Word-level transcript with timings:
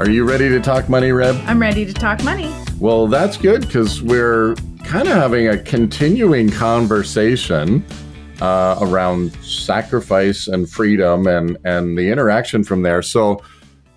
Are 0.00 0.08
you 0.08 0.24
ready 0.24 0.48
to 0.48 0.60
talk 0.60 0.88
money, 0.88 1.12
Reb? 1.12 1.36
I'm 1.44 1.60
ready 1.60 1.84
to 1.84 1.92
talk 1.92 2.24
money. 2.24 2.50
Well, 2.78 3.06
that's 3.06 3.36
good 3.36 3.60
because 3.60 4.00
we're 4.02 4.54
kind 4.82 5.06
of 5.06 5.12
having 5.12 5.48
a 5.48 5.58
continuing 5.58 6.48
conversation 6.48 7.84
uh, 8.40 8.78
around 8.80 9.34
sacrifice 9.44 10.48
and 10.48 10.66
freedom 10.66 11.26
and, 11.26 11.58
and 11.66 11.98
the 11.98 12.08
interaction 12.08 12.64
from 12.64 12.80
there. 12.80 13.02
So, 13.02 13.42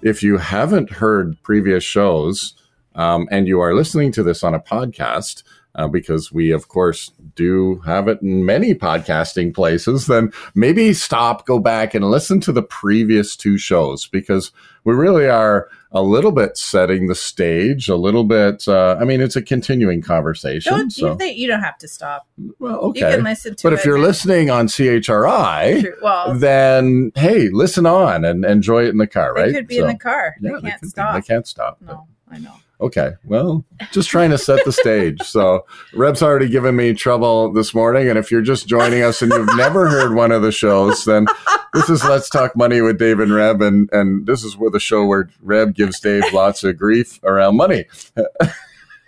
if 0.01 0.21
you 0.21 0.37
haven't 0.37 0.89
heard 0.89 1.41
previous 1.41 1.85
shows 1.85 2.53
um, 2.95 3.29
and 3.31 3.47
you 3.47 3.61
are 3.61 3.73
listening 3.73 4.11
to 4.11 4.23
this 4.23 4.43
on 4.43 4.53
a 4.53 4.59
podcast, 4.59 5.43
uh, 5.75 5.87
because 5.87 6.33
we, 6.33 6.51
of 6.51 6.67
course, 6.67 7.11
do 7.35 7.79
have 7.85 8.07
it 8.07 8.21
in 8.21 8.45
many 8.45 8.73
podcasting 8.73 9.53
places, 9.53 10.07
then 10.07 10.31
maybe 10.55 10.93
stop, 10.93 11.45
go 11.45 11.59
back 11.59 11.93
and 11.93 12.09
listen 12.09 12.39
to 12.41 12.51
the 12.51 12.63
previous 12.63 13.35
two 13.35 13.57
shows 13.57 14.07
because 14.07 14.51
we 14.83 14.93
really 14.93 15.27
are 15.27 15.69
a 15.95 16.01
little 16.01 16.31
bit 16.31 16.57
setting 16.57 17.07
the 17.07 17.13
stage, 17.15 17.87
a 17.87 17.95
little 17.95 18.23
bit. 18.23 18.67
Uh, 18.67 18.97
I 18.99 19.03
mean, 19.05 19.21
it's 19.21 19.35
a 19.35 19.41
continuing 19.41 20.01
conversation. 20.01 20.73
Don't 20.73 20.89
so. 20.91 21.11
you 21.11 21.17
think 21.17 21.37
you 21.37 21.47
don't 21.47 21.61
have 21.61 21.77
to 21.79 21.87
stop? 21.87 22.27
Well, 22.59 22.79
okay. 22.79 22.99
You 23.11 23.15
can 23.17 23.23
listen 23.23 23.55
to 23.55 23.63
but 23.63 23.73
it 23.73 23.79
if 23.79 23.85
you're 23.85 23.95
and- 23.95 24.03
listening 24.03 24.49
on 24.49 24.67
CHRI, 24.67 25.85
Well, 26.01 26.33
then 26.37 27.11
hey, 27.15 27.49
listen 27.49 27.85
on 27.85 28.25
and 28.25 28.43
enjoy 28.43 28.85
it 28.85 28.89
in 28.89 28.97
the 28.97 29.07
car, 29.07 29.33
right? 29.33 29.47
they 29.47 29.53
could 29.53 29.67
be 29.67 29.77
in 29.77 29.87
the 29.87 29.95
car. 29.95 30.35
yeah, 30.41 30.49
they 30.49 30.55
they 30.61 30.69
can't 30.69 30.81
could 30.81 30.89
stop. 30.89 31.13
They 31.15 31.21
can't 31.21 31.47
stop. 31.47 31.77
No, 31.81 32.07
I 32.29 32.39
know. 32.39 32.55
Okay, 32.81 33.11
well, 33.23 33.63
just 33.91 34.09
trying 34.09 34.31
to 34.31 34.37
set 34.37 34.65
the 34.65 34.71
stage. 34.71 35.21
So, 35.21 35.65
Reb's 35.93 36.21
already 36.21 36.49
given 36.49 36.75
me 36.75 36.93
trouble 36.93 37.53
this 37.53 37.73
morning. 37.73 38.09
And 38.09 38.19
if 38.19 38.31
you're 38.31 38.41
just 38.41 38.67
joining 38.67 39.03
us 39.03 39.21
and 39.21 39.31
you've 39.31 39.55
never 39.55 39.87
heard 39.87 40.15
one 40.15 40.31
of 40.31 40.41
the 40.41 40.51
shows, 40.51 41.05
then 41.05 41.27
this 41.73 41.89
is 41.89 42.03
Let's 42.03 42.29
Talk 42.29 42.55
Money 42.57 42.81
with 42.81 42.97
Dave 42.97 43.19
and 43.19 43.33
Reb. 43.33 43.61
And, 43.61 43.89
and 43.93 44.25
this 44.27 44.43
is 44.43 44.57
where 44.57 44.71
the 44.71 44.79
show 44.79 45.05
where 45.05 45.29
Reb 45.41 45.75
gives 45.75 45.99
Dave 45.99 46.23
lots 46.33 46.63
of 46.63 46.77
grief 46.77 47.23
around 47.23 47.55
money. 47.55 47.85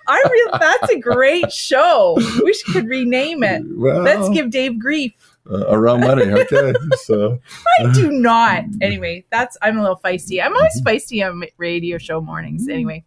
I 0.08 0.24
real 0.32 0.60
that's 0.60 0.92
a 0.92 1.00
great 1.00 1.52
show. 1.52 2.18
We 2.44 2.54
should, 2.54 2.74
could 2.74 2.88
rename 2.88 3.44
it. 3.44 3.64
Well, 3.68 4.02
Let's 4.02 4.30
give 4.30 4.52
Dave 4.52 4.80
grief. 4.80 5.14
Uh, 5.50 5.68
around 5.68 6.02
money. 6.02 6.24
Okay. 6.24 6.74
So, 6.98 7.40
I 7.80 7.92
do 7.92 8.12
not. 8.12 8.64
Anyway, 8.82 9.26
that's 9.30 9.58
I'm 9.62 9.78
a 9.78 9.82
little 9.82 10.00
feisty. 10.04 10.44
I'm 10.44 10.56
always 10.56 10.82
mm-hmm. 10.82 10.88
feisty 10.88 11.28
on 11.28 11.44
radio 11.58 11.98
show 11.98 12.22
mornings. 12.22 12.64
Mm-hmm. 12.64 12.72
Anyway, 12.72 13.06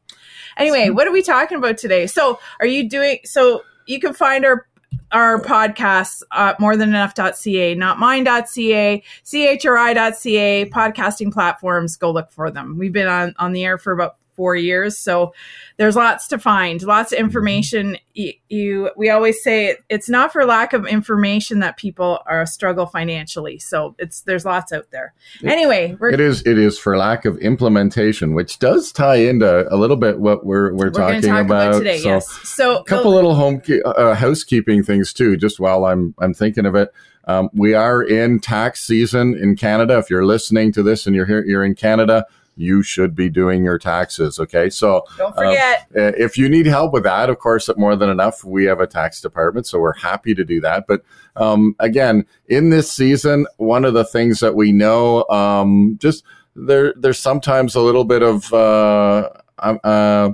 anyway, 0.56 0.90
what 0.90 1.06
are 1.06 1.12
we 1.12 1.22
talking 1.22 1.58
about 1.58 1.78
today? 1.78 2.06
So, 2.06 2.38
are 2.60 2.66
you 2.66 2.88
doing? 2.88 3.18
So 3.24 3.62
you 3.86 3.98
can 3.98 4.14
find 4.14 4.44
our 4.44 4.66
our 5.10 5.40
podcasts 5.40 6.22
uh, 6.30 6.52
at 6.52 6.58
morethanenough.ca, 6.58 7.74
not 7.74 7.98
mine.ca, 7.98 9.02
chri.ca, 9.24 10.70
podcasting 10.70 11.32
platforms. 11.32 11.96
Go 11.96 12.10
look 12.10 12.30
for 12.30 12.50
them. 12.50 12.78
We've 12.78 12.92
been 12.92 13.08
on 13.08 13.34
on 13.38 13.52
the 13.52 13.64
air 13.64 13.78
for 13.78 13.92
about 13.92 14.16
four 14.38 14.54
years, 14.54 14.96
so 14.96 15.34
there's 15.78 15.96
lots 15.96 16.28
to 16.28 16.38
find, 16.38 16.80
lots 16.84 17.12
of 17.12 17.18
information. 17.18 17.98
You, 18.14 18.32
you 18.48 18.90
we 18.96 19.10
always 19.10 19.42
say 19.42 19.66
it, 19.66 19.78
it's 19.88 20.08
not 20.08 20.32
for 20.32 20.44
lack 20.44 20.72
of 20.72 20.86
information 20.86 21.58
that 21.58 21.76
people 21.76 22.20
are 22.24 22.46
struggle 22.46 22.86
financially. 22.86 23.58
So 23.58 23.96
it's 23.98 24.20
there's 24.22 24.44
lots 24.44 24.72
out 24.72 24.86
there. 24.92 25.12
Anyway, 25.42 25.96
we're 25.98 26.10
it 26.10 26.20
is 26.20 26.46
it 26.46 26.56
is 26.56 26.78
for 26.78 26.96
lack 26.96 27.24
of 27.24 27.36
implementation, 27.38 28.32
which 28.34 28.60
does 28.60 28.92
tie 28.92 29.16
into 29.16 29.66
a 29.74 29.76
little 29.76 29.96
bit 29.96 30.20
what 30.20 30.46
we're 30.46 30.72
we're, 30.72 30.86
we're 30.86 30.90
talking 30.90 31.20
talk 31.22 31.44
about. 31.44 31.68
about, 31.68 31.78
today. 31.78 31.98
So, 31.98 32.08
yes. 32.08 32.28
So 32.44 32.76
a 32.78 32.84
couple 32.84 33.12
little 33.12 33.34
home 33.34 33.60
uh, 33.84 34.14
housekeeping 34.14 34.84
things 34.84 35.12
too. 35.12 35.36
Just 35.36 35.58
while 35.58 35.84
I'm 35.84 36.14
I'm 36.18 36.32
thinking 36.32 36.64
of 36.64 36.76
it, 36.76 36.92
um, 37.24 37.50
we 37.52 37.74
are 37.74 38.02
in 38.02 38.40
tax 38.40 38.84
season 38.84 39.36
in 39.36 39.56
Canada. 39.56 39.98
If 39.98 40.10
you're 40.10 40.24
listening 40.24 40.72
to 40.72 40.82
this 40.82 41.06
and 41.06 41.14
you're 41.14 41.26
here, 41.26 41.44
you're 41.44 41.64
in 41.64 41.74
Canada. 41.74 42.24
You 42.58 42.82
should 42.82 43.14
be 43.14 43.28
doing 43.28 43.64
your 43.64 43.78
taxes. 43.78 44.40
Okay, 44.40 44.68
so 44.68 45.04
don't 45.16 45.28
um, 45.28 45.34
forget. 45.34 45.86
uh, 45.96 46.12
if 46.18 46.36
you 46.36 46.48
need 46.48 46.66
help 46.66 46.92
with 46.92 47.04
that, 47.04 47.30
of 47.30 47.38
course, 47.38 47.68
at 47.68 47.78
More 47.78 47.94
Than 47.94 48.10
Enough, 48.10 48.42
we 48.42 48.64
have 48.64 48.80
a 48.80 48.86
tax 48.86 49.20
department, 49.20 49.66
so 49.66 49.78
we're 49.78 49.94
happy 49.94 50.34
to 50.34 50.44
do 50.44 50.60
that. 50.62 50.86
But 50.88 51.02
um, 51.36 51.76
again, 51.78 52.26
in 52.46 52.70
this 52.70 52.90
season, 52.90 53.46
one 53.58 53.84
of 53.84 53.94
the 53.94 54.04
things 54.04 54.40
that 54.40 54.56
we 54.56 54.72
know, 54.72 55.24
um, 55.28 55.98
just 56.00 56.24
there, 56.56 56.92
there's 56.96 57.20
sometimes 57.20 57.76
a 57.76 57.80
little 57.80 58.04
bit 58.04 58.22
of 58.22 58.52
uh, 58.52 59.30
uh, 59.58 60.30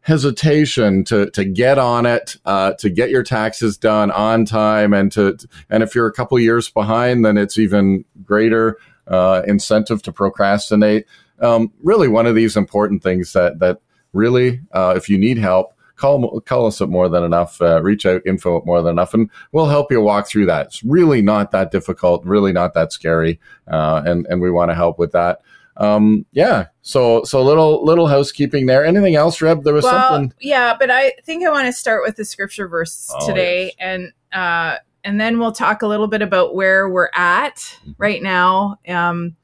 hesitation 0.00 1.04
to 1.04 1.30
to 1.32 1.44
get 1.44 1.78
on 1.78 2.06
it, 2.06 2.36
uh, 2.46 2.72
to 2.78 2.88
get 2.88 3.10
your 3.10 3.22
taxes 3.22 3.76
done 3.76 4.10
on 4.10 4.46
time, 4.46 4.94
and 4.94 5.12
to 5.12 5.36
and 5.68 5.82
if 5.82 5.94
you're 5.94 6.06
a 6.06 6.12
couple 6.12 6.38
years 6.38 6.70
behind, 6.70 7.22
then 7.22 7.36
it's 7.36 7.58
even 7.58 8.06
greater 8.24 8.78
uh, 9.06 9.42
incentive 9.46 10.02
to 10.02 10.12
procrastinate 10.12 11.06
um, 11.40 11.72
really 11.82 12.08
one 12.08 12.26
of 12.26 12.34
these 12.34 12.56
important 12.56 13.02
things 13.02 13.32
that 13.32 13.58
that 13.60 13.78
really, 14.12 14.60
uh, 14.72 14.94
if 14.96 15.08
you 15.08 15.18
need 15.18 15.38
help, 15.38 15.72
call 15.96 16.40
call 16.42 16.66
us 16.66 16.80
at 16.80 16.88
More 16.88 17.08
Than 17.08 17.24
Enough. 17.24 17.60
Uh, 17.60 17.82
reach 17.82 18.06
out 18.06 18.22
info 18.26 18.58
at 18.58 18.66
More 18.66 18.82
Than 18.82 18.92
Enough, 18.92 19.14
and 19.14 19.30
we'll 19.52 19.66
help 19.68 19.90
you 19.90 20.00
walk 20.00 20.28
through 20.28 20.46
that. 20.46 20.66
It's 20.66 20.84
really 20.84 21.22
not 21.22 21.50
that 21.52 21.70
difficult, 21.70 22.24
really 22.24 22.52
not 22.52 22.74
that 22.74 22.92
scary, 22.92 23.40
uh, 23.70 24.02
and 24.06 24.26
and 24.28 24.40
we 24.40 24.50
want 24.50 24.70
to 24.70 24.74
help 24.74 24.98
with 24.98 25.12
that. 25.12 25.40
Um, 25.78 26.24
yeah. 26.32 26.66
So 26.80 27.22
so 27.24 27.42
little 27.42 27.84
little 27.84 28.06
housekeeping 28.06 28.64
there. 28.66 28.84
Anything 28.84 29.14
else, 29.14 29.42
Reb? 29.42 29.62
There 29.64 29.74
was 29.74 29.84
well, 29.84 30.08
something. 30.08 30.32
yeah, 30.40 30.74
but 30.78 30.90
I 30.90 31.12
think 31.24 31.46
I 31.46 31.50
want 31.50 31.66
to 31.66 31.72
start 31.72 32.02
with 32.02 32.16
the 32.16 32.24
scripture 32.24 32.66
verse 32.68 33.10
Oh, 33.14 33.26
today, 33.26 33.64
yes. 33.66 33.74
and 33.78 34.12
uh, 34.32 34.76
and 35.04 35.20
then 35.20 35.38
we'll 35.38 35.52
talk 35.52 35.82
a 35.82 35.86
little 35.86 36.08
bit 36.08 36.22
about 36.22 36.54
where 36.54 36.88
we're 36.88 37.10
at 37.14 37.56
Mm-hmm. 37.56 37.90
right 37.98 38.22
now 38.22 38.78
um, 38.88 39.36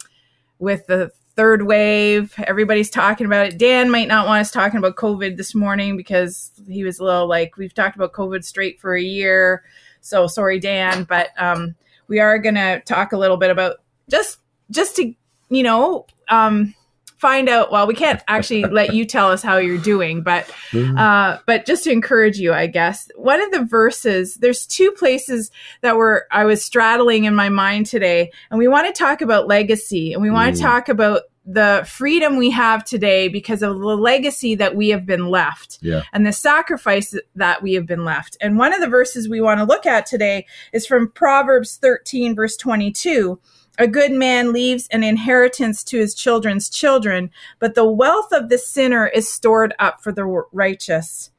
with 0.59 0.87
the 0.87 1.13
third 1.35 1.63
wave. 1.67 2.35
Everybody's 2.47 2.91
talking 2.91 3.27
about 3.27 3.47
it. 3.47 3.59
Dan 3.59 3.91
might 3.91 4.09
not 4.09 4.27
want 4.27 4.41
us 4.41 4.51
talking 4.51 4.79
about 4.79 4.97
COVID 4.97 5.37
this 5.37 5.55
morning 5.55 5.97
because 5.97 6.51
he 6.69 6.85
was 6.85 6.99
a 6.99 7.05
little 7.05 7.27
like 7.27 7.57
we've 7.57 7.75
talked 7.75 7.97
about 7.97 8.13
COVID 8.13 8.45
straight 8.45 8.81
for 8.81 8.95
a 8.95 9.03
year. 9.03 9.63
So 10.01 10.27
sorry, 10.27 10.61
Dan, 10.61 11.05
but 11.05 11.29
um, 11.39 11.75
we 12.09 12.21
are 12.21 12.39
going 12.39 12.57
to 12.57 12.81
talk 12.85 13.13
a 13.13 13.19
little 13.19 13.37
bit 13.37 13.51
about 13.51 13.77
just 14.11 14.39
just 14.71 14.97
to 14.97 15.15
you 15.49 15.63
know 15.63 16.07
um, 16.29 16.75
find 17.23 17.49
out. 17.49 17.71
Well, 17.73 17.87
we 17.87 17.95
can't 17.95 18.21
actually 18.29 18.65
let 18.81 18.93
you 18.93 19.07
tell 19.07 19.31
us 19.31 19.43
how 19.43 19.57
you're 19.57 19.79
doing, 19.79 20.23
but 20.23 20.51
uh, 20.75 21.39
but 21.47 21.65
just 21.65 21.85
to 21.85 21.91
encourage 21.93 22.37
you, 22.39 22.53
I 22.53 22.67
guess 22.67 23.09
one 23.17 23.41
of 23.41 23.51
the 23.53 23.65
verses. 23.65 24.35
There's 24.35 24.67
two 24.67 24.91
places 24.93 25.51
that 25.81 25.97
were 25.97 26.27
I 26.31 26.45
was 26.45 26.63
straddling 26.65 27.25
in 27.25 27.35
my 27.35 27.49
mind 27.49 27.87
today, 27.87 28.31
and 28.51 28.59
we 28.59 28.69
want 28.69 28.87
to 28.89 28.93
talk 28.93 29.23
about 29.23 29.47
legacy, 29.47 30.13
and 30.13 30.21
we 30.21 30.31
want 30.31 30.43
Mm. 30.55 30.57
to 30.57 30.63
talk 30.63 30.89
about 30.89 31.23
the 31.47 31.85
freedom 31.89 32.37
we 32.37 32.51
have 32.51 32.85
today 32.85 33.27
because 33.29 33.63
of 33.63 33.79
the 33.81 33.97
legacy 33.97 34.55
that 34.57 34.75
we 34.77 34.91
have 34.91 35.05
been 35.07 35.27
left 35.29 35.79
Yeah. 35.83 36.03
and 36.13 36.25
the 36.27 36.33
sacrifice 36.33 37.15
that 37.35 37.63
we 37.63 37.75
have 37.75 37.85
been 37.87 38.05
left. 38.05 38.37
And 38.41 38.59
one 38.59 38.73
of 38.73 38.81
the 38.81 38.87
verses 38.89 39.29
we 39.29 39.41
want 39.41 39.59
to 39.59 39.65
look 39.65 39.85
at 39.87 40.07
today 40.07 40.47
is 40.73 40.87
from 40.87 41.11
Proverbs 41.11 41.79
13, 41.83 42.35
verse 42.37 42.57
22. 42.57 43.41
A 43.79 43.87
good 43.87 44.13
man 44.13 44.53
leaves 44.53 44.87
an 44.89 45.03
inheritance 45.03 45.83
to 45.85 45.99
his 45.99 46.15
children's 46.15 46.69
children, 46.69 47.31
but 47.59 47.75
the 47.75 47.85
wealth 47.91 48.33
of 48.33 48.49
the 48.49 48.59
sinner 48.59 49.07
is 49.09 49.33
stored 49.33 49.75
up 49.79 50.03
for 50.03 50.13
the 50.13 50.25
righteous. 50.53 51.31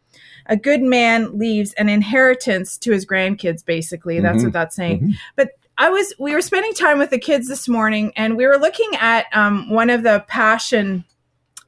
A 0.48 0.58
good 0.58 0.82
man 0.82 1.38
leaves 1.38 1.74
an 1.74 1.90
inheritance 1.90 2.78
to 2.80 2.92
his 2.92 3.06
grandkids, 3.06 3.64
basically. 3.64 4.20
That's 4.20 4.42
Mhm. 4.42 4.46
what 4.46 4.54
that's 4.54 4.76
saying. 4.76 5.00
Mhm. 5.00 5.14
But 5.36 5.52
I 5.78 5.90
was, 5.90 6.14
we 6.20 6.34
were 6.34 6.42
spending 6.42 6.74
time 6.74 7.00
with 7.00 7.12
the 7.12 7.18
kids 7.20 7.48
this 7.48 7.68
morning 7.68 8.12
and 8.16 8.36
we 8.36 8.46
were 8.46 8.58
looking 8.58 8.92
at 9.00 9.26
um, 9.34 9.70
one 9.70 9.90
of 9.90 10.04
the 10.04 10.24
Passion 10.28 11.06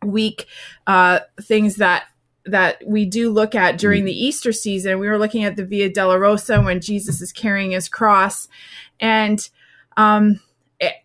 Week 0.04 0.46
uh, 0.88 1.20
things 1.42 1.78
that 1.78 2.04
that 2.48 2.78
we 2.86 3.06
do 3.06 3.32
look 3.32 3.56
at 3.56 3.80
during 3.80 4.06
the 4.06 4.14
Easter 4.14 4.52
season. 4.52 5.00
We 5.00 5.08
were 5.08 5.18
looking 5.18 5.44
at 5.44 5.56
the 5.56 5.66
Via 5.66 5.90
Dolorosa 5.90 6.64
when 6.64 6.80
Jesus 6.80 7.20
is 7.20 7.32
carrying 7.32 7.72
his 7.72 7.90
cross, 7.90 8.48
and 9.00 9.50
um, 9.98 10.40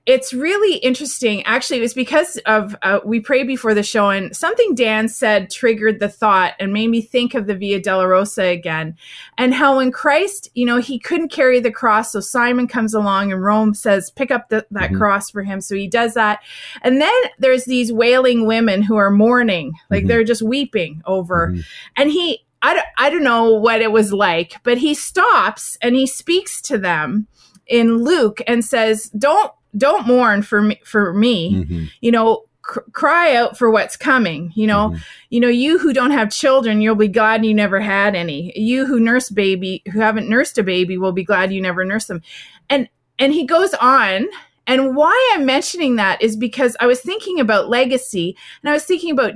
it's 0.05 0.33
really 0.33 0.79
interesting. 0.79 1.45
Actually, 1.45 1.79
it 1.79 1.83
was 1.83 1.95
because 1.95 2.37
of 2.47 2.75
uh, 2.83 2.99
we 3.05 3.21
prayed 3.21 3.47
before 3.47 3.73
the 3.73 3.85
show, 3.85 4.11
and 4.11 4.35
something 4.35 4.75
Dan 4.75 5.09
said 5.09 5.51
triggered 5.51 6.01
the 6.01 6.09
thought 6.09 6.55
and 6.59 6.73
made 6.73 6.89
me 6.89 7.01
think 7.01 7.35
of 7.35 7.47
the 7.47 7.55
Via 7.55 7.81
Dolorosa 7.81 8.53
again, 8.53 8.97
and 9.39 9.55
how 9.55 9.79
in 9.79 9.93
Christ, 9.93 10.51
you 10.55 10.67
know, 10.67 10.79
he 10.79 10.99
couldn't 10.99 11.31
carry 11.31 11.61
the 11.61 11.71
cross, 11.71 12.13
so 12.13 12.21
Simon 12.21 12.67
comes 12.67 12.95
along 12.95 13.31
and 13.31 13.43
Rome 13.43 13.73
says, 13.75 14.11
"Pick 14.11 14.33
up 14.33 14.49
the, 14.49 14.67
that 14.73 14.91
mm-hmm. 14.91 14.99
cross 14.99 15.31
for 15.31 15.45
him." 15.45 15.61
So 15.61 15.77
he 15.77 15.87
does 15.87 16.15
that, 16.15 16.41
and 16.83 17.01
then 17.01 17.23
there's 17.39 17.65
these 17.65 17.93
wailing 17.93 18.47
women 18.47 18.83
who 18.83 18.97
are 18.97 19.11
mourning, 19.11 19.75
like 19.89 20.01
mm-hmm. 20.01 20.09
they're 20.09 20.25
just 20.25 20.43
weeping 20.43 21.03
over, 21.07 21.49
mm-hmm. 21.49 21.61
and 21.97 22.11
he. 22.11 22.45
I 22.63 22.75
don't, 22.75 22.87
I 22.99 23.09
don't 23.09 23.25
know 23.25 23.55
what 23.55 23.81
it 23.81 23.91
was 23.91 24.13
like, 24.13 24.57
but 24.65 24.77
he 24.77 24.93
stops 24.93 25.79
and 25.81 25.95
he 25.95 26.07
speaks 26.07 26.61
to 26.61 26.77
them 26.77 27.27
in 27.67 28.05
Luke 28.05 28.43
and 28.47 28.63
says, 28.63 29.09
"Don't 29.17 29.51
don't 29.77 30.07
mourn 30.07 30.43
for 30.43 30.63
me 30.63 30.81
for 30.85 31.13
me 31.13 31.55
mm-hmm. 31.55 31.85
you 32.01 32.11
know 32.11 32.45
cr- 32.63 32.81
cry 32.93 33.35
out 33.35 33.57
for 33.57 33.71
what's 33.71 33.97
coming 33.97 34.53
you 34.55 34.67
know 34.67 34.89
mm-hmm. 34.89 35.03
you 35.31 35.41
know 35.41 35.49
you 35.49 35.79
who 35.79 35.93
don't 35.93 36.11
have 36.11 36.31
children 36.31 36.81
you'll 36.81 36.95
be 36.95 37.09
glad 37.09 37.45
you 37.45 37.55
never 37.55 37.81
had 37.81 38.15
any 38.15 38.53
you 38.59 38.87
who 38.87 38.99
nurse 38.99 39.31
baby 39.31 39.83
who 39.93 40.01
haven't 40.01 40.29
nursed 40.29 40.59
a 40.59 40.63
baby 40.63 40.99
will 40.99 41.13
be 41.13 41.25
glad 41.25 41.53
you 41.53 41.61
never 41.61 41.85
nursed 41.85 42.09
them 42.09 42.23
and 42.69 42.89
and 43.19 43.33
he 43.33 43.45
goes 43.45 43.75
on 43.75 44.27
and 44.67 44.97
why 44.97 45.33
i'm 45.35 45.47
mentioning 45.47 45.97
that 45.97 46.21
is 46.21 46.37
because 46.37 46.77
i 46.81 46.87
was 46.87 47.01
thinking 47.01 47.41
about 47.41 47.69
legacy 47.69 48.37
and 48.63 48.71
i 48.71 48.73
was 48.73 48.85
thinking 48.85 49.11
about 49.11 49.35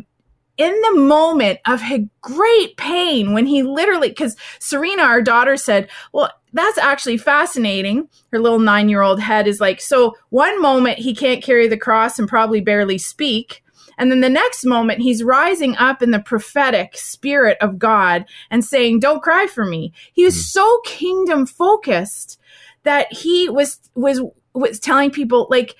in 0.56 0.80
the 0.80 1.00
moment 1.00 1.58
of 1.66 1.82
great 2.20 2.76
pain 2.76 3.32
when 3.32 3.46
he 3.46 3.62
literally 3.62 4.08
because 4.08 4.36
serena 4.60 5.02
our 5.02 5.20
daughter 5.20 5.56
said 5.56 5.88
well 6.12 6.30
that's 6.52 6.78
actually 6.78 7.16
fascinating 7.16 8.08
her 8.30 8.38
little 8.38 8.60
nine 8.60 8.88
year 8.88 9.02
old 9.02 9.20
head 9.20 9.48
is 9.48 9.60
like 9.60 9.80
so 9.80 10.14
one 10.30 10.60
moment 10.62 10.98
he 10.98 11.14
can't 11.14 11.42
carry 11.42 11.66
the 11.66 11.76
cross 11.76 12.18
and 12.18 12.28
probably 12.28 12.60
barely 12.60 12.98
speak 12.98 13.62
and 13.98 14.10
then 14.10 14.20
the 14.20 14.28
next 14.28 14.64
moment 14.64 15.00
he's 15.00 15.22
rising 15.22 15.76
up 15.76 16.02
in 16.02 16.12
the 16.12 16.20
prophetic 16.20 16.96
spirit 16.96 17.58
of 17.60 17.78
god 17.78 18.24
and 18.50 18.64
saying 18.64 19.00
don't 19.00 19.22
cry 19.22 19.46
for 19.46 19.64
me 19.64 19.92
he 20.12 20.24
was 20.24 20.34
mm-hmm. 20.34 20.42
so 20.42 20.80
kingdom 20.84 21.46
focused 21.46 22.38
that 22.84 23.12
he 23.12 23.48
was 23.48 23.80
was 23.94 24.20
was 24.54 24.78
telling 24.78 25.10
people 25.10 25.48
like 25.50 25.74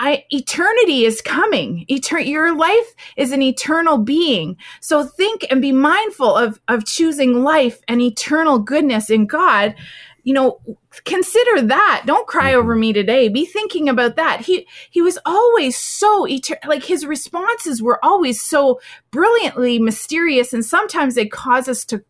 I, 0.00 0.24
eternity 0.30 1.04
is 1.04 1.20
coming. 1.20 1.84
Eter- 1.90 2.26
your 2.26 2.56
life 2.56 2.94
is 3.18 3.32
an 3.32 3.42
eternal 3.42 3.98
being. 3.98 4.56
So 4.80 5.04
think 5.04 5.44
and 5.50 5.60
be 5.60 5.72
mindful 5.72 6.34
of, 6.34 6.58
of 6.68 6.86
choosing 6.86 7.44
life 7.44 7.80
and 7.86 8.00
eternal 8.00 8.58
goodness 8.58 9.10
in 9.10 9.26
God. 9.26 9.74
You 10.22 10.32
know, 10.32 10.60
consider 11.04 11.62
that. 11.66 12.04
Don't 12.06 12.26
cry 12.26 12.54
over 12.54 12.72
mm-hmm. 12.72 12.80
me 12.80 12.92
today. 12.94 13.28
Be 13.28 13.44
thinking 13.44 13.90
about 13.90 14.16
that. 14.16 14.40
He 14.40 14.66
he 14.90 15.02
was 15.02 15.18
always 15.26 15.76
so 15.76 16.26
eternal. 16.26 16.62
Like 16.66 16.84
his 16.84 17.04
responses 17.04 17.82
were 17.82 18.02
always 18.02 18.40
so 18.40 18.80
brilliantly 19.10 19.78
mysterious, 19.78 20.52
and 20.52 20.64
sometimes 20.64 21.14
they 21.14 21.26
cause 21.26 21.68
us 21.68 21.84
to 21.86 22.02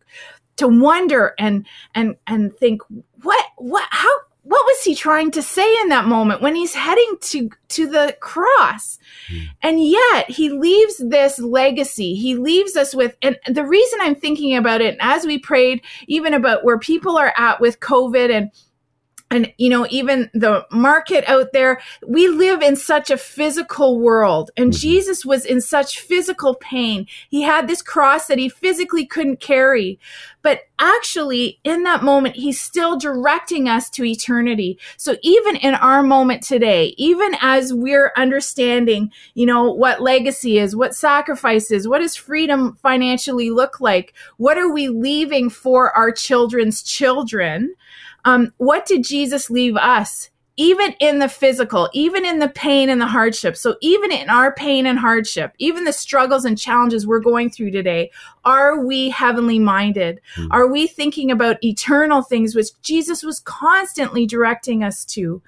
to 0.57 0.67
wonder 0.67 1.33
and 1.39 1.65
and 1.95 2.15
and 2.27 2.55
think 2.57 2.81
what 3.21 3.45
what 3.57 3.87
how 3.89 4.13
what 4.43 4.65
was 4.65 4.83
he 4.83 4.95
trying 4.95 5.29
to 5.31 5.41
say 5.41 5.81
in 5.81 5.89
that 5.89 6.05
moment 6.05 6.41
when 6.41 6.55
he's 6.55 6.73
heading 6.73 7.15
to 7.21 7.49
to 7.69 7.87
the 7.87 8.15
cross 8.19 8.97
mm. 9.29 9.45
and 9.61 9.83
yet 9.83 10.29
he 10.29 10.49
leaves 10.49 10.97
this 10.97 11.39
legacy 11.39 12.15
he 12.15 12.35
leaves 12.35 12.75
us 12.75 12.95
with 12.95 13.15
and 13.21 13.37
the 13.47 13.65
reason 13.65 13.99
i'm 14.01 14.15
thinking 14.15 14.55
about 14.55 14.81
it 14.81 14.97
as 14.99 15.25
we 15.25 15.37
prayed 15.37 15.81
even 16.07 16.33
about 16.33 16.63
where 16.63 16.79
people 16.79 17.17
are 17.17 17.33
at 17.37 17.61
with 17.61 17.79
covid 17.79 18.31
and 18.35 18.51
and 19.31 19.51
you 19.57 19.69
know 19.69 19.87
even 19.89 20.29
the 20.33 20.65
market 20.71 21.23
out 21.27 21.53
there 21.53 21.81
we 22.05 22.27
live 22.27 22.61
in 22.61 22.75
such 22.75 23.09
a 23.09 23.17
physical 23.17 23.99
world. 23.99 24.51
And 24.57 24.71
mm-hmm. 24.71 24.79
jesus 24.79 25.25
was 25.25 25.45
in 25.45 25.61
such 25.61 25.99
physical 25.99 26.55
pain. 26.55 27.07
He 27.29 27.41
had 27.41 27.67
this 27.67 27.81
cross 27.81 28.27
that 28.27 28.37
he 28.37 28.49
physically 28.49 29.05
couldn't 29.05 29.39
carry. 29.39 29.99
But 30.43 30.61
actually 30.79 31.59
in 31.63 31.83
that 31.83 32.03
moment 32.03 32.35
he's 32.35 32.59
still 32.59 32.97
directing 32.97 33.69
us 33.69 33.89
to 33.91 34.03
eternity. 34.03 34.79
So 34.97 35.15
even 35.21 35.55
in 35.55 35.75
our 35.75 36.03
moment 36.03 36.43
today 36.43 36.93
even 36.97 37.35
as 37.41 37.73
we're 37.73 38.11
understanding 38.17 39.11
you 39.33 39.45
know 39.45 39.71
what 39.71 40.01
legacy 40.01 40.57
is 40.57 40.75
what 40.75 40.93
sacrifice 40.93 41.71
is 41.71 41.87
what 41.87 41.99
does 41.99 42.15
freedom 42.15 42.77
financially 42.81 43.49
look 43.49 43.79
like 43.79 44.13
what 44.37 44.57
are 44.57 44.71
we 44.71 44.89
leaving 44.89 45.49
for 45.49 45.95
our 45.95 46.11
children's 46.11 46.83
children 46.83 47.73
um, 48.25 48.53
what 48.57 48.85
did 48.85 49.03
Jesus 49.03 49.49
leave 49.49 49.75
us? 49.75 50.29
Even 50.57 50.93
in 50.99 51.19
the 51.19 51.29
physical, 51.29 51.89
even 51.93 52.25
in 52.25 52.39
the 52.39 52.49
pain 52.49 52.89
and 52.89 52.99
the 52.99 53.07
hardship. 53.07 53.55
So, 53.55 53.77
even 53.81 54.11
in 54.11 54.29
our 54.29 54.53
pain 54.53 54.85
and 54.85 54.99
hardship, 54.99 55.53
even 55.59 55.85
the 55.85 55.93
struggles 55.93 56.43
and 56.45 56.57
challenges 56.57 57.07
we're 57.07 57.21
going 57.21 57.49
through 57.49 57.71
today, 57.71 58.11
are 58.43 58.83
we 58.85 59.09
heavenly 59.09 59.59
minded? 59.59 60.19
Mm. 60.35 60.49
Are 60.51 60.67
we 60.67 60.87
thinking 60.87 61.31
about 61.31 61.63
eternal 61.63 62.21
things, 62.21 62.53
which 62.53 62.79
Jesus 62.81 63.23
was 63.23 63.39
constantly 63.39 64.27
directing 64.27 64.83
us 64.83 65.05
to? 65.05 65.41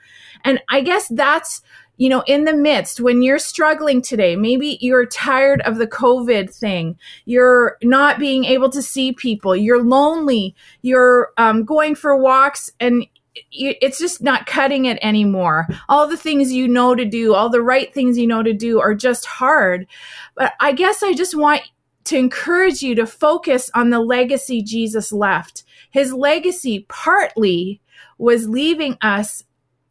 And 0.45 0.63
I 0.69 0.81
guess 0.81 1.09
that's 1.09 1.61
you 1.98 2.10
know, 2.10 2.24
in 2.28 2.45
the 2.45 2.56
midst 2.56 3.00
when 3.00 3.22
you're 3.22 3.40
struggling 3.40 4.01
today, 4.01 4.36
maybe 4.36 4.78
you're 4.81 5.06
tired 5.06 5.62
of 5.62 5.78
the 5.78 5.88
COVID 5.88 6.54
thing, 6.54 6.98
you're 7.25 7.78
not 7.84 8.19
being 8.19 8.45
able 8.45 8.69
to 8.72 8.81
see 8.81 9.13
people, 9.13 9.56
you're 9.56 9.84
lonely, 9.84 10.56
you're 10.81 11.31
um, 11.38 11.63
going 11.63 11.95
for 11.95 12.16
walks 12.18 12.72
and 12.80 13.06
it's 13.51 13.98
just 13.98 14.22
not 14.22 14.45
cutting 14.45 14.86
it 14.86 15.00
anymore. 15.01 15.68
All 15.90 16.07
the 16.07 16.18
things 16.18 16.51
you 16.51 16.68
know 16.68 16.94
to 16.94 17.06
do, 17.06 17.34
all 17.34 17.50
the 17.50 17.63
right 17.63 17.92
things 17.94 18.18
you 18.18 18.28
know 18.28 18.44
to 18.44 18.54
do 18.54 18.80
are 18.80 18.94
just 18.94 19.25
hard. 19.25 19.88
But 20.36 20.54
I 20.60 20.72
guess 20.72 21.01
I 21.01 21.13
just 21.13 21.36
want 21.36 21.62
to 22.06 22.18
encourage 22.18 22.81
you 22.81 22.95
to 22.95 23.07
focus 23.07 23.72
on 23.74 23.90
the 23.90 24.00
legacy 24.00 24.62
Jesus 24.62 25.12
left. 25.12 25.63
His 25.90 26.13
legacy 26.13 26.86
partly 26.90 27.81
was 28.18 28.48
leaving 28.48 28.98
us 29.01 29.44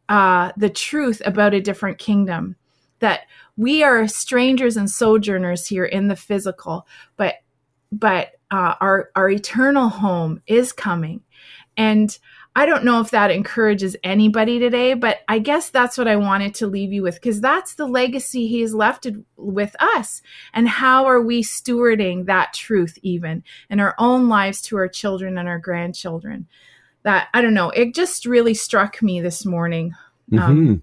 uh, 0.09 0.51
the 0.57 0.69
truth 0.69 1.21
about 1.25 1.53
a 1.53 1.61
different 1.61 1.97
kingdom 1.97 2.55
that 2.99 3.21
we 3.57 3.83
are 3.83 4.07
strangers 4.07 4.77
and 4.77 4.89
sojourners 4.89 5.67
here 5.67 5.85
in 5.85 6.07
the 6.07 6.15
physical 6.15 6.87
but 7.17 7.35
but 7.91 8.31
uh, 8.51 8.75
our 8.81 9.09
our 9.15 9.29
eternal 9.29 9.89
home 9.89 10.41
is 10.47 10.73
coming. 10.73 11.21
And 11.77 12.17
i 12.55 12.67
don't 12.67 12.85
know 12.85 12.99
if 13.01 13.09
that 13.09 13.31
encourages 13.31 13.95
anybody 14.03 14.59
today 14.59 14.93
but 14.93 15.21
i 15.27 15.39
guess 15.39 15.71
that's 15.71 15.97
what 15.97 16.07
i 16.07 16.15
wanted 16.15 16.53
to 16.53 16.67
leave 16.67 16.93
you 16.93 17.01
with 17.01 17.15
because 17.15 17.41
that's 17.41 17.73
the 17.73 17.87
legacy 17.87 18.45
he 18.45 18.61
has 18.61 18.75
left 18.75 19.07
with 19.37 19.75
us. 19.79 20.21
And 20.53 20.69
how 20.69 21.05
are 21.05 21.19
we 21.19 21.41
stewarding 21.41 22.27
that 22.27 22.53
truth 22.53 22.99
even 23.01 23.43
in 23.71 23.79
our 23.79 23.95
own 23.97 24.29
lives 24.29 24.61
to 24.63 24.77
our 24.77 24.87
children 24.87 25.39
and 25.39 25.49
our 25.49 25.57
grandchildren 25.57 26.47
that 27.03 27.29
I 27.33 27.41
don't 27.41 27.53
know. 27.53 27.69
It 27.69 27.93
just 27.93 28.25
really 28.25 28.53
struck 28.53 29.01
me 29.01 29.21
this 29.21 29.45
morning. 29.45 29.93
Um, 30.31 30.39
mm-hmm. 30.39 30.75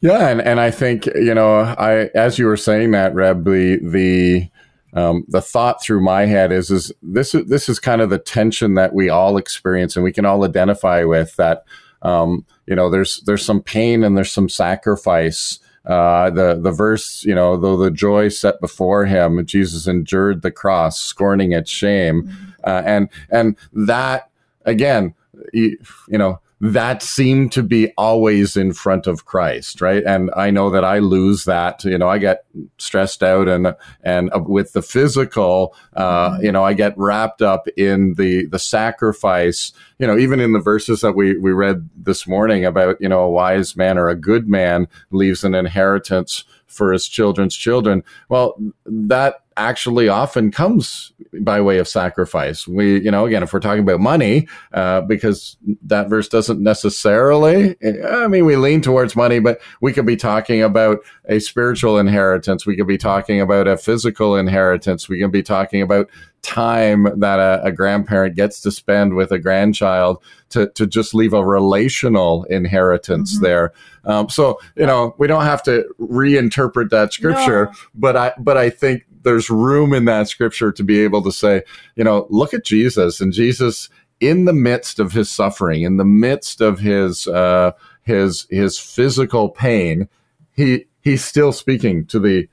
Yeah, 0.00 0.28
and, 0.28 0.42
and 0.42 0.60
I 0.60 0.70
think 0.70 1.06
you 1.06 1.34
know, 1.34 1.60
I 1.60 2.10
as 2.14 2.38
you 2.38 2.46
were 2.46 2.58
saying 2.58 2.90
that, 2.90 3.14
Reb, 3.14 3.44
the 3.44 3.78
the 3.82 4.50
um, 4.92 5.24
the 5.28 5.40
thought 5.40 5.82
through 5.82 6.02
my 6.02 6.26
head 6.26 6.52
is 6.52 6.70
is 6.70 6.92
this 7.02 7.34
is 7.34 7.46
this 7.48 7.68
is 7.68 7.78
kind 7.78 8.00
of 8.00 8.10
the 8.10 8.18
tension 8.18 8.74
that 8.74 8.94
we 8.94 9.08
all 9.08 9.36
experience 9.36 9.96
and 9.96 10.04
we 10.04 10.12
can 10.12 10.24
all 10.24 10.44
identify 10.44 11.04
with 11.04 11.34
that. 11.36 11.64
Um, 12.02 12.44
you 12.66 12.76
know, 12.76 12.90
there's 12.90 13.20
there's 13.22 13.44
some 13.44 13.62
pain 13.62 14.04
and 14.04 14.16
there's 14.16 14.30
some 14.30 14.48
sacrifice. 14.48 15.58
Uh, 15.86 16.30
the 16.30 16.58
the 16.62 16.70
verse, 16.70 17.24
you 17.24 17.34
know, 17.34 17.56
though 17.56 17.76
the 17.76 17.90
joy 17.90 18.28
set 18.28 18.60
before 18.60 19.04
him, 19.06 19.44
Jesus 19.44 19.86
endured 19.86 20.42
the 20.42 20.50
cross, 20.50 20.98
scorning 20.98 21.52
its 21.52 21.70
shame, 21.70 22.24
mm-hmm. 22.24 22.44
uh, 22.62 22.82
and 22.84 23.08
and 23.30 23.56
that 23.72 24.30
again, 24.64 25.14
you, 25.52 25.78
you 26.08 26.18
know, 26.18 26.40
that 26.60 27.02
seemed 27.02 27.52
to 27.52 27.62
be 27.62 27.92
always 27.98 28.56
in 28.56 28.72
front 28.72 29.06
of 29.06 29.26
Christ, 29.26 29.82
right? 29.82 30.02
And 30.02 30.30
I 30.34 30.50
know 30.50 30.70
that 30.70 30.84
I 30.84 30.98
lose 30.98 31.44
that. 31.44 31.84
You 31.84 31.98
know, 31.98 32.08
I 32.08 32.16
get 32.16 32.46
stressed 32.78 33.22
out 33.22 33.48
and 33.48 33.74
and 34.02 34.30
with 34.46 34.72
the 34.72 34.80
physical, 34.80 35.74
uh, 35.94 36.30
mm-hmm. 36.30 36.44
you 36.44 36.52
know, 36.52 36.64
I 36.64 36.72
get 36.72 36.96
wrapped 36.96 37.42
up 37.42 37.68
in 37.76 38.14
the 38.14 38.46
the 38.46 38.58
sacrifice. 38.58 39.72
You 39.98 40.06
know, 40.06 40.16
even 40.16 40.40
in 40.40 40.52
the 40.52 40.60
verses 40.60 41.02
that 41.02 41.12
we 41.12 41.36
we 41.36 41.52
read 41.52 41.90
this 41.96 42.26
morning 42.26 42.64
about 42.64 42.98
you 42.98 43.10
know 43.10 43.20
a 43.20 43.30
wise 43.30 43.76
man 43.76 43.98
or 43.98 44.08
a 44.08 44.16
good 44.16 44.48
man 44.48 44.88
leaves 45.10 45.44
an 45.44 45.54
inheritance 45.54 46.44
for 46.66 46.92
his 46.92 47.06
children's 47.08 47.56
children. 47.56 48.02
Well, 48.28 48.56
that 48.86 49.43
actually 49.56 50.08
often 50.08 50.50
comes 50.50 51.12
by 51.40 51.60
way 51.60 51.78
of 51.78 51.88
sacrifice. 51.88 52.66
We, 52.66 53.00
you 53.00 53.10
know, 53.10 53.26
again, 53.26 53.42
if 53.42 53.52
we're 53.52 53.60
talking 53.60 53.82
about 53.82 54.00
money, 54.00 54.48
uh, 54.72 55.02
because 55.02 55.56
that 55.82 56.08
verse 56.08 56.28
doesn't 56.28 56.60
necessarily, 56.60 57.76
I 58.04 58.28
mean, 58.28 58.44
we 58.44 58.56
lean 58.56 58.80
towards 58.80 59.16
money, 59.16 59.38
but 59.38 59.60
we 59.80 59.92
could 59.92 60.06
be 60.06 60.16
talking 60.16 60.62
about 60.62 60.98
a 61.26 61.38
spiritual 61.38 61.98
inheritance. 61.98 62.66
We 62.66 62.76
could 62.76 62.86
be 62.86 62.98
talking 62.98 63.40
about 63.40 63.68
a 63.68 63.76
physical 63.76 64.36
inheritance. 64.36 65.08
We 65.08 65.18
can 65.18 65.30
be 65.30 65.42
talking 65.42 65.82
about 65.82 66.08
time 66.42 67.04
that 67.20 67.38
a, 67.38 67.64
a, 67.64 67.72
grandparent 67.72 68.36
gets 68.36 68.60
to 68.60 68.70
spend 68.70 69.14
with 69.14 69.32
a 69.32 69.38
grandchild 69.38 70.22
to, 70.50 70.68
to 70.72 70.86
just 70.86 71.14
leave 71.14 71.32
a 71.32 71.44
relational 71.44 72.44
inheritance 72.44 73.34
mm-hmm. 73.34 73.44
there. 73.44 73.72
Um, 74.04 74.28
so, 74.28 74.60
you 74.76 74.84
know, 74.84 75.14
we 75.16 75.26
don't 75.26 75.44
have 75.44 75.62
to 75.62 75.86
reinterpret 75.98 76.90
that 76.90 77.14
scripture, 77.14 77.66
no. 77.66 77.72
but 77.94 78.16
I, 78.16 78.32
but 78.38 78.58
I 78.58 78.68
think 78.68 79.06
there's 79.24 79.50
room 79.50 79.92
in 79.92 80.04
that 80.04 80.28
scripture 80.28 80.70
to 80.72 80.84
be 80.84 81.00
able 81.00 81.22
to 81.22 81.32
say, 81.32 81.62
you 81.96 82.04
know, 82.04 82.26
look 82.30 82.54
at 82.54 82.64
Jesus 82.64 83.20
and 83.20 83.32
Jesus 83.32 83.88
in 84.20 84.44
the 84.44 84.52
midst 84.52 84.98
of 84.98 85.12
his 85.12 85.30
suffering, 85.30 85.82
in 85.82 85.96
the 85.96 86.04
midst 86.04 86.60
of 86.60 86.78
his, 86.78 87.26
uh, 87.26 87.72
his, 88.02 88.46
his 88.50 88.78
physical 88.78 89.48
pain, 89.48 90.08
he, 90.54 90.86
he's 91.02 91.24
still 91.24 91.52
speaking 91.52 92.06
to 92.06 92.18
the, 92.18 92.48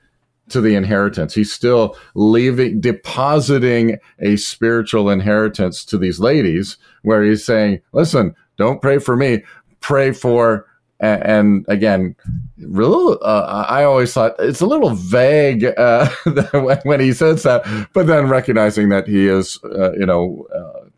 to 0.48 0.60
the 0.60 0.74
inheritance. 0.74 1.34
He's 1.34 1.52
still 1.52 1.96
leaving, 2.14 2.80
depositing 2.80 3.98
a 4.18 4.36
spiritual 4.36 5.08
inheritance 5.08 5.84
to 5.86 5.98
these 5.98 6.20
ladies 6.20 6.76
where 7.02 7.22
he's 7.22 7.44
saying, 7.44 7.80
listen, 7.92 8.34
don't 8.56 8.82
pray 8.82 8.98
for 8.98 9.16
me, 9.16 9.42
pray 9.80 10.12
for, 10.12 10.66
and, 11.02 11.22
and 11.24 11.64
again, 11.68 12.14
really, 12.58 13.18
uh, 13.22 13.66
I 13.68 13.82
always 13.82 14.14
thought 14.14 14.36
it's 14.38 14.60
a 14.60 14.66
little 14.66 14.90
vague 14.90 15.64
uh, 15.64 16.08
when, 16.52 16.78
when, 16.84 17.00
he 17.00 17.12
says 17.12 17.42
that, 17.42 17.64
but 17.92 18.06
then 18.06 18.28
recognizing 18.28 18.88
that 18.90 19.08
he 19.08 19.26
is, 19.26 19.58
uh, 19.64 19.92
you 19.92 20.06
know, 20.06 20.46
uh, 20.54 20.88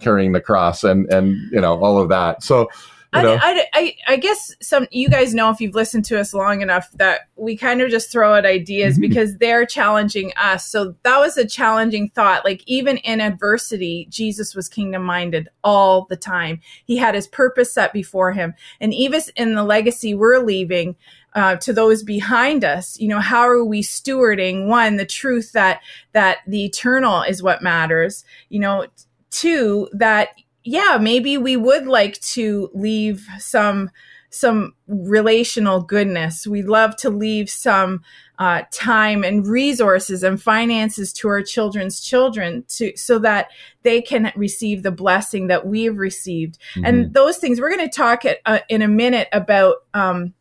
carrying 0.00 0.32
the 0.32 0.40
cross 0.40 0.82
and, 0.82 1.12
and, 1.12 1.36
you 1.52 1.60
know, 1.60 1.78
all 1.84 2.00
of 2.00 2.08
that. 2.08 2.42
So, 2.42 2.70
I, 3.12 3.26
I, 3.26 3.66
I, 3.74 3.96
I, 4.08 4.16
guess 4.16 4.54
some 4.62 4.86
you 4.92 5.08
guys 5.08 5.34
know 5.34 5.50
if 5.50 5.60
you've 5.60 5.74
listened 5.74 6.04
to 6.06 6.20
us 6.20 6.32
long 6.32 6.60
enough 6.60 6.90
that 6.92 7.22
we 7.34 7.56
kind 7.56 7.80
of 7.80 7.90
just 7.90 8.12
throw 8.12 8.34
out 8.34 8.46
ideas 8.46 8.94
mm-hmm. 8.94 9.00
because 9.00 9.36
they're 9.38 9.66
challenging 9.66 10.32
us. 10.36 10.66
So 10.66 10.94
that 11.02 11.18
was 11.18 11.36
a 11.36 11.46
challenging 11.46 12.10
thought. 12.10 12.44
Like 12.44 12.62
even 12.66 12.98
in 12.98 13.20
adversity, 13.20 14.06
Jesus 14.10 14.54
was 14.54 14.68
kingdom 14.68 15.02
minded 15.02 15.48
all 15.64 16.06
the 16.08 16.16
time. 16.16 16.60
He 16.84 16.96
had 16.98 17.16
his 17.16 17.26
purpose 17.26 17.72
set 17.72 17.92
before 17.92 18.32
him, 18.32 18.54
and 18.80 18.94
even 18.94 19.20
in 19.36 19.54
the 19.54 19.64
legacy 19.64 20.14
we're 20.14 20.38
leaving. 20.38 20.96
Uh, 21.32 21.54
to 21.54 21.72
those 21.72 22.02
behind 22.02 22.64
us, 22.64 22.98
you 22.98 23.06
know, 23.06 23.20
how 23.20 23.42
are 23.42 23.64
we 23.64 23.82
stewarding 23.82 24.66
one 24.66 24.96
the 24.96 25.06
truth 25.06 25.52
that 25.52 25.80
that 26.10 26.38
the 26.44 26.64
eternal 26.64 27.22
is 27.22 27.40
what 27.40 27.62
matters, 27.62 28.24
you 28.48 28.58
know, 28.58 28.84
two 29.30 29.88
that 29.92 30.30
yeah, 30.64 30.98
maybe 31.00 31.38
we 31.38 31.56
would 31.56 31.86
like 31.86 32.20
to 32.20 32.70
leave 32.74 33.26
some 33.38 33.90
some 34.32 34.74
relational 34.86 35.82
goodness. 35.82 36.46
We'd 36.46 36.66
love 36.66 36.94
to 36.98 37.10
leave 37.10 37.50
some 37.50 38.02
uh, 38.38 38.62
time 38.70 39.24
and 39.24 39.46
resources 39.46 40.22
and 40.22 40.40
finances 40.40 41.12
to 41.14 41.28
our 41.28 41.42
children's 41.42 42.00
children 42.00 42.64
to 42.68 42.96
so 42.96 43.18
that 43.18 43.48
they 43.82 44.00
can 44.00 44.32
receive 44.36 44.82
the 44.82 44.92
blessing 44.92 45.48
that 45.48 45.66
we've 45.66 45.98
received. 45.98 46.58
Mm-hmm. 46.74 46.84
And 46.84 47.14
those 47.14 47.38
things 47.38 47.60
we're 47.60 47.76
going 47.76 47.88
to 47.88 47.94
talk 47.94 48.24
at, 48.24 48.38
uh, 48.46 48.60
in 48.68 48.82
a 48.82 48.88
minute 48.88 49.28
about 49.32 49.78
um, 49.94 50.32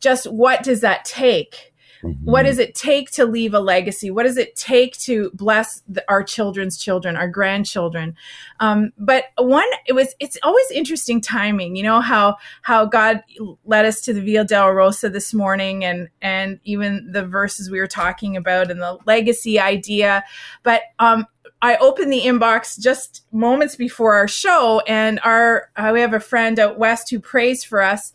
just 0.00 0.26
what 0.26 0.62
does 0.64 0.80
that 0.80 1.04
take 1.04 1.72
Mm-hmm. 2.06 2.30
What 2.30 2.44
does 2.44 2.58
it 2.58 2.74
take 2.74 3.10
to 3.12 3.24
leave 3.24 3.54
a 3.54 3.60
legacy? 3.60 4.10
What 4.10 4.24
does 4.24 4.36
it 4.36 4.56
take 4.56 4.96
to 4.98 5.30
bless 5.34 5.82
the, 5.88 6.04
our 6.08 6.22
children's 6.22 6.78
children, 6.78 7.16
our 7.16 7.28
grandchildren? 7.28 8.16
Um, 8.60 8.92
but 8.98 9.24
one, 9.36 9.68
it 9.86 9.92
was, 9.92 10.14
it's 10.20 10.38
always 10.42 10.70
interesting 10.70 11.20
timing. 11.20 11.76
You 11.76 11.82
know 11.82 12.00
how 12.00 12.36
how 12.62 12.86
God 12.86 13.22
led 13.64 13.84
us 13.84 14.00
to 14.02 14.12
the 14.12 14.20
Via 14.20 14.44
Dolorosa 14.44 15.12
this 15.12 15.34
morning, 15.34 15.84
and 15.84 16.08
and 16.22 16.60
even 16.64 17.12
the 17.12 17.26
verses 17.26 17.70
we 17.70 17.80
were 17.80 17.86
talking 17.86 18.36
about 18.36 18.70
and 18.70 18.80
the 18.80 18.98
legacy 19.06 19.60
idea. 19.60 20.24
But 20.62 20.82
um, 20.98 21.26
I 21.62 21.76
opened 21.76 22.12
the 22.12 22.22
inbox 22.22 22.78
just 22.78 23.24
moments 23.32 23.76
before 23.76 24.14
our 24.14 24.28
show, 24.28 24.82
and 24.86 25.18
our 25.24 25.70
uh, 25.76 25.90
we 25.92 26.00
have 26.00 26.14
a 26.14 26.20
friend 26.20 26.58
out 26.58 26.78
west 26.78 27.10
who 27.10 27.18
prays 27.18 27.64
for 27.64 27.80
us, 27.80 28.12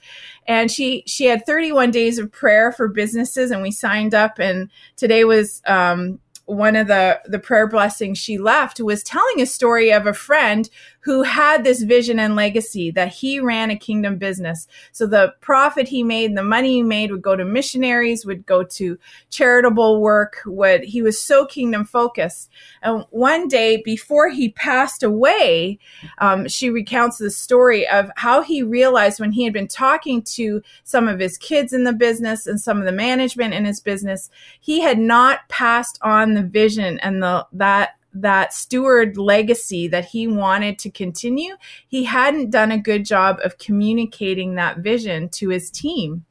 and 0.48 0.70
she 0.70 1.04
she 1.08 1.26
had 1.26 1.46
31 1.46 1.92
days 1.92 2.20
of 2.20 2.32
prayer 2.32 2.72
for 2.72 2.88
businesses, 2.88 3.52
and 3.52 3.62
we 3.62 3.72
signed 3.72 4.14
up, 4.14 4.40
and 4.40 4.70
today 4.96 5.24
was 5.24 5.62
um, 5.66 6.20
one 6.46 6.76
of 6.76 6.88
the 6.88 7.20
the 7.26 7.40
prayer 7.40 7.68
blessings 7.68 8.18
she 8.18 8.38
left 8.38 8.80
was 8.80 9.04
telling 9.04 9.42
a 9.42 9.46
story 9.46 9.92
of 9.92 10.06
a 10.06 10.14
friend 10.14 10.70
who 11.02 11.24
had 11.24 11.64
this 11.64 11.82
vision 11.82 12.20
and 12.20 12.36
legacy 12.36 12.92
that 12.92 13.10
he 13.10 13.40
ran 13.40 13.72
a 13.72 13.76
kingdom 13.76 14.18
business. 14.18 14.68
So 14.92 15.08
the 15.08 15.34
profit 15.42 15.88
he 15.88 16.04
made, 16.04 16.36
the 16.36 16.44
money 16.44 16.74
he 16.74 16.84
made 16.84 17.12
would 17.12 17.22
go 17.22 17.36
to 17.36 17.44
missionaries, 17.44 18.26
would 18.26 18.46
go 18.46 18.64
to 18.64 18.98
charitable 19.30 20.00
work, 20.00 20.38
would 20.46 20.84
he 20.84 21.02
was 21.02 21.22
so 21.22 21.46
kingdom 21.46 21.86
focused. 21.86 22.50
And 22.84 23.06
one 23.10 23.48
day 23.48 23.82
before 23.84 24.30
he 24.30 24.50
passed 24.50 25.02
away, 25.02 25.80
um, 26.20 26.48
she 26.48 26.70
recounts 26.70 27.18
the 27.18 27.32
story 27.32 27.88
of 27.88 28.12
how 28.18 28.42
he 28.42 28.62
realized 28.62 29.20
when 29.20 29.32
he 29.32 29.44
had 29.44 29.54
been 29.54 29.68
talking 29.68 30.22
to 30.22 30.62
some 30.84 31.08
of 31.08 31.20
his 31.20 31.38
kids 31.38 31.74
in 31.74 31.84
the 31.84 31.94
business 31.94 32.46
and 32.46 32.62
some 32.62 32.78
of 32.78 32.86
the 32.86 32.92
management 32.92 33.54
in 33.54 33.66
his 33.66 33.80
business, 33.80 34.30
he 34.60 34.82
had 34.82 35.00
not 35.00 35.50
passed 35.50 35.98
on 36.04 36.36
the 36.36 36.44
vision 36.44 37.00
and 37.00 37.24
the 37.24 37.48
that 37.52 37.96
that 38.14 38.54
steward 38.54 39.18
legacy 39.18 39.88
that 39.88 40.06
he 40.06 40.28
wanted 40.28 40.80
to 40.80 40.90
continue, 40.90 41.56
he 41.88 42.04
hadn't 42.04 42.50
done 42.50 42.72
a 42.72 42.78
good 42.78 43.06
job 43.06 43.40
of 43.44 43.58
communicating 43.58 44.56
that 44.56 44.80
vision 44.80 45.30
to 45.30 45.50
his 45.50 45.70
team. 45.70 46.26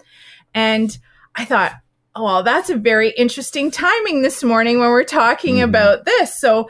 And 0.54 0.96
I 1.34 1.44
thought, 1.44 1.75
oh, 2.14 2.25
well, 2.25 2.42
that's 2.42 2.70
a 2.70 2.76
very 2.76 3.10
interesting 3.10 3.70
timing 3.70 4.22
this 4.22 4.42
morning 4.42 4.78
when 4.78 4.90
we're 4.90 5.04
talking 5.04 5.56
mm-hmm. 5.56 5.68
about 5.68 6.04
this. 6.04 6.38
So, 6.38 6.68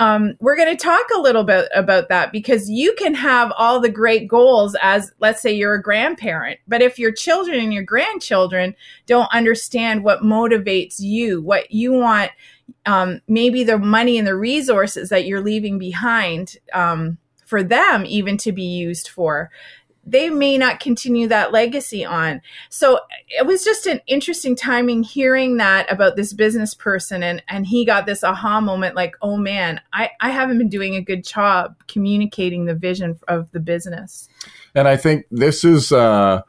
um, 0.00 0.34
we're 0.40 0.56
going 0.56 0.76
to 0.76 0.82
talk 0.82 1.06
a 1.14 1.20
little 1.20 1.44
bit 1.44 1.68
about 1.74 2.08
that 2.08 2.32
because 2.32 2.68
you 2.68 2.94
can 2.98 3.14
have 3.14 3.52
all 3.56 3.80
the 3.80 3.88
great 3.88 4.26
goals 4.26 4.74
as, 4.82 5.12
let's 5.20 5.40
say, 5.40 5.52
you're 5.52 5.74
a 5.74 5.82
grandparent. 5.82 6.58
But 6.66 6.82
if 6.82 6.98
your 6.98 7.12
children 7.12 7.60
and 7.60 7.72
your 7.72 7.84
grandchildren 7.84 8.74
don't 9.06 9.32
understand 9.32 10.02
what 10.02 10.22
motivates 10.22 10.96
you, 10.98 11.42
what 11.42 11.70
you 11.70 11.92
want 11.92 12.32
um, 12.86 13.20
maybe 13.28 13.64
the 13.64 13.78
money 13.78 14.18
and 14.18 14.26
the 14.26 14.36
resources 14.36 15.08
that 15.10 15.26
you're 15.26 15.42
leaving 15.42 15.78
behind 15.78 16.56
um, 16.72 17.18
for 17.44 17.62
them 17.62 18.04
even 18.06 18.36
to 18.38 18.52
be 18.52 18.62
used 18.62 19.08
for 19.08 19.50
they 20.04 20.30
may 20.30 20.56
not 20.56 20.80
continue 20.80 21.28
that 21.28 21.52
legacy 21.52 22.04
on. 22.04 22.40
So 22.68 23.00
it 23.28 23.46
was 23.46 23.64
just 23.64 23.86
an 23.86 24.00
interesting 24.06 24.56
timing 24.56 25.02
hearing 25.02 25.58
that 25.58 25.90
about 25.92 26.16
this 26.16 26.32
business 26.32 26.74
person 26.74 27.22
and 27.22 27.42
and 27.48 27.66
he 27.66 27.84
got 27.84 28.06
this 28.06 28.24
aha 28.24 28.60
moment 28.60 28.96
like 28.96 29.14
oh 29.22 29.36
man 29.36 29.80
i 29.92 30.10
i 30.20 30.30
haven't 30.30 30.58
been 30.58 30.68
doing 30.68 30.94
a 30.94 31.00
good 31.00 31.24
job 31.24 31.76
communicating 31.86 32.64
the 32.64 32.74
vision 32.74 33.18
of 33.28 33.50
the 33.52 33.60
business. 33.60 34.28
And 34.74 34.88
i 34.88 34.96
think 34.96 35.26
this 35.30 35.64
is 35.64 35.92
uh 35.92 36.42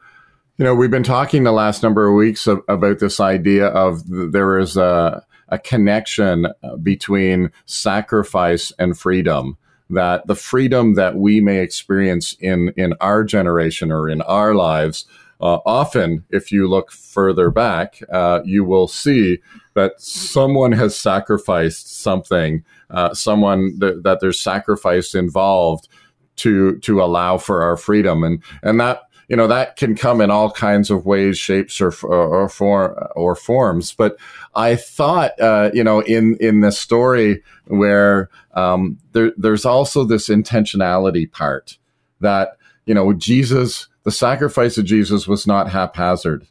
you 0.58 0.64
know 0.64 0.74
we've 0.74 0.90
been 0.90 1.02
talking 1.02 1.44
the 1.44 1.52
last 1.52 1.82
number 1.82 2.08
of 2.08 2.14
weeks 2.14 2.46
of, 2.46 2.60
about 2.68 2.98
this 2.98 3.20
idea 3.20 3.66
of 3.68 4.02
there 4.06 4.58
is 4.58 4.76
a 4.76 5.24
a 5.48 5.58
connection 5.58 6.46
uh, 6.46 6.76
between 6.76 7.50
sacrifice 7.66 8.72
and 8.78 8.98
freedom 8.98 9.58
that 9.92 10.26
the 10.26 10.34
freedom 10.34 10.94
that 10.94 11.16
we 11.16 11.40
may 11.40 11.58
experience 11.58 12.36
in 12.40 12.72
in 12.76 12.94
our 13.00 13.24
generation 13.24 13.92
or 13.92 14.08
in 14.08 14.22
our 14.22 14.54
lives 14.54 15.04
uh, 15.40 15.58
often 15.66 16.24
if 16.30 16.52
you 16.52 16.68
look 16.68 16.90
further 16.90 17.50
back 17.50 18.00
uh, 18.12 18.40
you 18.44 18.64
will 18.64 18.88
see 18.88 19.38
that 19.74 19.92
someone 20.00 20.72
has 20.72 20.96
sacrificed 20.96 22.00
something 22.00 22.64
uh, 22.90 23.14
someone 23.14 23.78
th- 23.80 24.02
that 24.02 24.20
there's 24.20 24.38
sacrifice 24.38 25.14
involved 25.14 25.88
to 26.36 26.78
to 26.78 27.02
allow 27.02 27.38
for 27.38 27.62
our 27.62 27.76
freedom. 27.76 28.22
And 28.22 28.42
and 28.62 28.80
that 28.80 29.02
you 29.32 29.36
know 29.36 29.46
that 29.46 29.76
can 29.76 29.94
come 29.94 30.20
in 30.20 30.30
all 30.30 30.50
kinds 30.50 30.90
of 30.90 31.06
ways, 31.06 31.38
shapes, 31.38 31.80
or 31.80 31.90
or, 32.02 32.50
form 32.50 32.94
or 33.16 33.34
forms. 33.34 33.94
But 33.94 34.18
I 34.54 34.76
thought, 34.76 35.40
uh, 35.40 35.70
you 35.72 35.82
know, 35.82 36.00
in 36.00 36.36
in 36.36 36.60
the 36.60 36.70
story 36.70 37.42
where 37.64 38.28
um, 38.52 38.98
there, 39.12 39.32
there's 39.38 39.64
also 39.64 40.04
this 40.04 40.28
intentionality 40.28 41.32
part 41.32 41.78
that 42.20 42.58
you 42.84 42.92
know 42.92 43.14
Jesus, 43.14 43.88
the 44.02 44.10
sacrifice 44.10 44.76
of 44.76 44.84
Jesus 44.84 45.26
was 45.26 45.46
not 45.46 45.70
haphazard. 45.70 46.46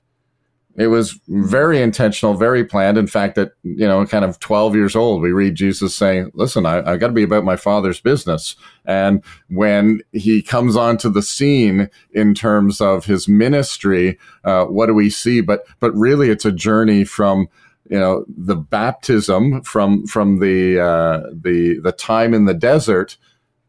It 0.77 0.87
was 0.87 1.19
very 1.27 1.81
intentional, 1.81 2.35
very 2.35 2.63
planned. 2.63 2.97
In 2.97 3.07
fact, 3.07 3.37
at 3.37 3.51
you 3.63 3.87
know, 3.87 4.05
kind 4.05 4.23
of 4.23 4.39
twelve 4.39 4.75
years 4.75 4.95
old, 4.95 5.21
we 5.21 5.31
read 5.31 5.55
Jesus 5.55 5.95
saying, 5.95 6.31
"Listen, 6.33 6.65
I, 6.65 6.93
I 6.93 6.97
got 6.97 7.07
to 7.07 7.13
be 7.13 7.23
about 7.23 7.43
my 7.43 7.57
Father's 7.57 7.99
business." 7.99 8.55
And 8.85 9.21
when 9.49 10.01
he 10.13 10.41
comes 10.41 10.77
onto 10.77 11.09
the 11.09 11.21
scene 11.21 11.89
in 12.11 12.33
terms 12.33 12.79
of 12.79 13.05
his 13.05 13.27
ministry, 13.27 14.17
uh, 14.45 14.65
what 14.65 14.85
do 14.85 14.93
we 14.93 15.09
see? 15.09 15.41
But 15.41 15.65
but 15.79 15.93
really, 15.93 16.29
it's 16.29 16.45
a 16.45 16.53
journey 16.53 17.03
from 17.03 17.49
you 17.89 17.99
know 17.99 18.25
the 18.29 18.55
baptism 18.55 19.63
from 19.63 20.07
from 20.07 20.39
the 20.39 20.79
uh, 20.79 21.29
the 21.33 21.79
the 21.83 21.91
time 21.91 22.33
in 22.33 22.45
the 22.45 22.53
desert 22.53 23.17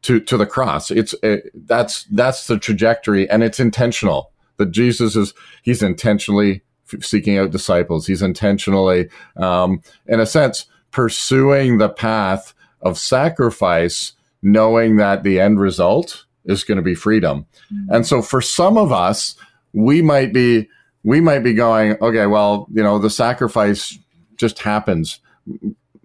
to 0.03 0.21
to 0.21 0.37
the 0.37 0.47
cross. 0.47 0.91
It's 0.91 1.15
it, 1.23 1.51
that's 1.67 2.05
that's 2.05 2.47
the 2.47 2.59
trajectory, 2.59 3.29
and 3.29 3.43
it's 3.43 3.59
intentional. 3.59 4.31
That 4.59 4.71
Jesus 4.71 5.17
is 5.17 5.35
he's 5.63 5.83
intentionally 5.83 6.63
seeking 7.01 7.39
out 7.39 7.51
disciples. 7.51 8.07
He's 8.07 8.23
intentionally, 8.23 9.09
um, 9.37 9.83
in 10.07 10.21
a 10.21 10.27
sense, 10.27 10.67
pursuing 10.91 11.79
the 11.79 11.89
path 11.89 12.55
of 12.81 12.99
sacrifice, 12.99 14.13
knowing 14.43 14.97
that 14.97 15.23
the 15.23 15.41
end 15.41 15.61
result 15.61 16.25
is 16.45 16.65
going 16.65 16.77
to 16.77 16.83
be 16.83 16.95
freedom. 16.95 17.47
Mm-hmm. 17.73 17.95
And 17.95 18.07
so, 18.07 18.23
for 18.23 18.41
some 18.41 18.77
of 18.77 18.93
us, 18.93 19.37
we 19.73 20.03
might 20.03 20.33
be 20.33 20.69
we 21.05 21.21
might 21.21 21.41
be 21.41 21.55
going, 21.55 21.97
okay, 22.01 22.27
well, 22.27 22.69
you 22.73 22.83
know, 22.83 22.99
the 22.99 23.11
sacrifice 23.11 23.99
just 24.37 24.61
happens. 24.61 25.21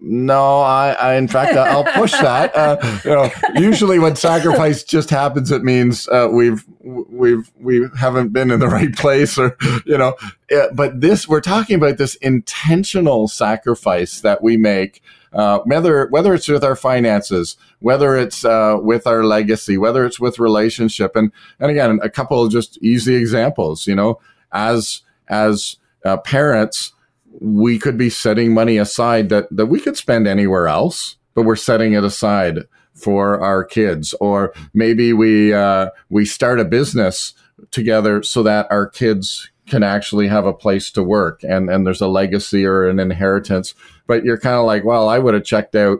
No, 0.00 0.60
I, 0.60 0.92
I 0.92 1.14
in 1.16 1.26
fact, 1.26 1.56
I'll 1.56 1.84
push 1.84 2.12
that. 2.12 2.54
Uh, 2.54 3.00
you 3.04 3.10
know, 3.10 3.30
usually 3.60 3.98
when 3.98 4.14
sacrifice 4.14 4.84
just 4.84 5.10
happens, 5.10 5.50
it 5.50 5.64
means 5.64 6.08
uh, 6.08 6.28
we've 6.30 6.64
we've 6.80 7.50
we 7.58 7.86
haven't 7.98 8.32
been 8.32 8.50
in 8.50 8.60
the 8.60 8.68
right 8.68 8.94
place, 8.94 9.36
or 9.38 9.56
you 9.84 9.98
know. 9.98 10.14
But 10.72 11.00
this, 11.00 11.26
we're 11.26 11.40
talking 11.40 11.76
about 11.76 11.98
this 11.98 12.14
intentional 12.16 13.26
sacrifice 13.26 14.20
that 14.20 14.42
we 14.42 14.56
make 14.56 15.02
uh, 15.32 15.58
whether 15.60 16.06
whether 16.08 16.34
it's 16.34 16.48
with 16.48 16.64
our 16.64 16.76
finances, 16.76 17.56
whether 17.80 18.16
it's 18.16 18.44
uh, 18.44 18.78
with 18.80 19.06
our 19.06 19.24
legacy, 19.24 19.76
whether 19.76 20.06
it's 20.06 20.18
with 20.18 20.38
relationship, 20.38 21.16
and 21.16 21.32
and 21.60 21.70
again, 21.70 21.98
a 22.02 22.10
couple 22.10 22.42
of 22.42 22.50
just 22.50 22.78
easy 22.82 23.14
examples. 23.14 23.86
You 23.86 23.94
know, 23.94 24.20
as 24.52 25.02
as 25.28 25.76
uh, 26.04 26.16
parents, 26.18 26.92
we 27.40 27.78
could 27.78 27.96
be 27.96 28.10
setting 28.10 28.52
money 28.52 28.78
aside 28.78 29.28
that 29.28 29.48
that 29.50 29.66
we 29.66 29.80
could 29.80 29.96
spend 29.96 30.26
anywhere 30.26 30.68
else, 30.68 31.16
but 31.34 31.42
we're 31.42 31.56
setting 31.56 31.92
it 31.92 32.04
aside 32.04 32.60
for 32.94 33.40
our 33.40 33.64
kids, 33.64 34.14
or 34.20 34.52
maybe 34.74 35.12
we 35.12 35.52
uh, 35.52 35.90
we 36.08 36.24
start 36.24 36.60
a 36.60 36.64
business 36.64 37.34
together 37.70 38.22
so 38.22 38.42
that 38.42 38.66
our 38.70 38.88
kids 38.88 39.50
can 39.66 39.82
actually 39.82 40.28
have 40.28 40.46
a 40.46 40.52
place 40.52 40.90
to 40.90 41.02
work 41.02 41.42
and 41.42 41.68
and 41.68 41.86
there's 41.86 42.00
a 42.00 42.08
legacy 42.08 42.64
or 42.64 42.88
an 42.88 42.98
inheritance. 42.98 43.74
But 44.06 44.24
you're 44.24 44.38
kind 44.38 44.56
of 44.56 44.64
like 44.64 44.84
well 44.84 45.08
i 45.08 45.18
would 45.18 45.34
have 45.34 45.44
checked 45.44 45.74
out 45.74 45.98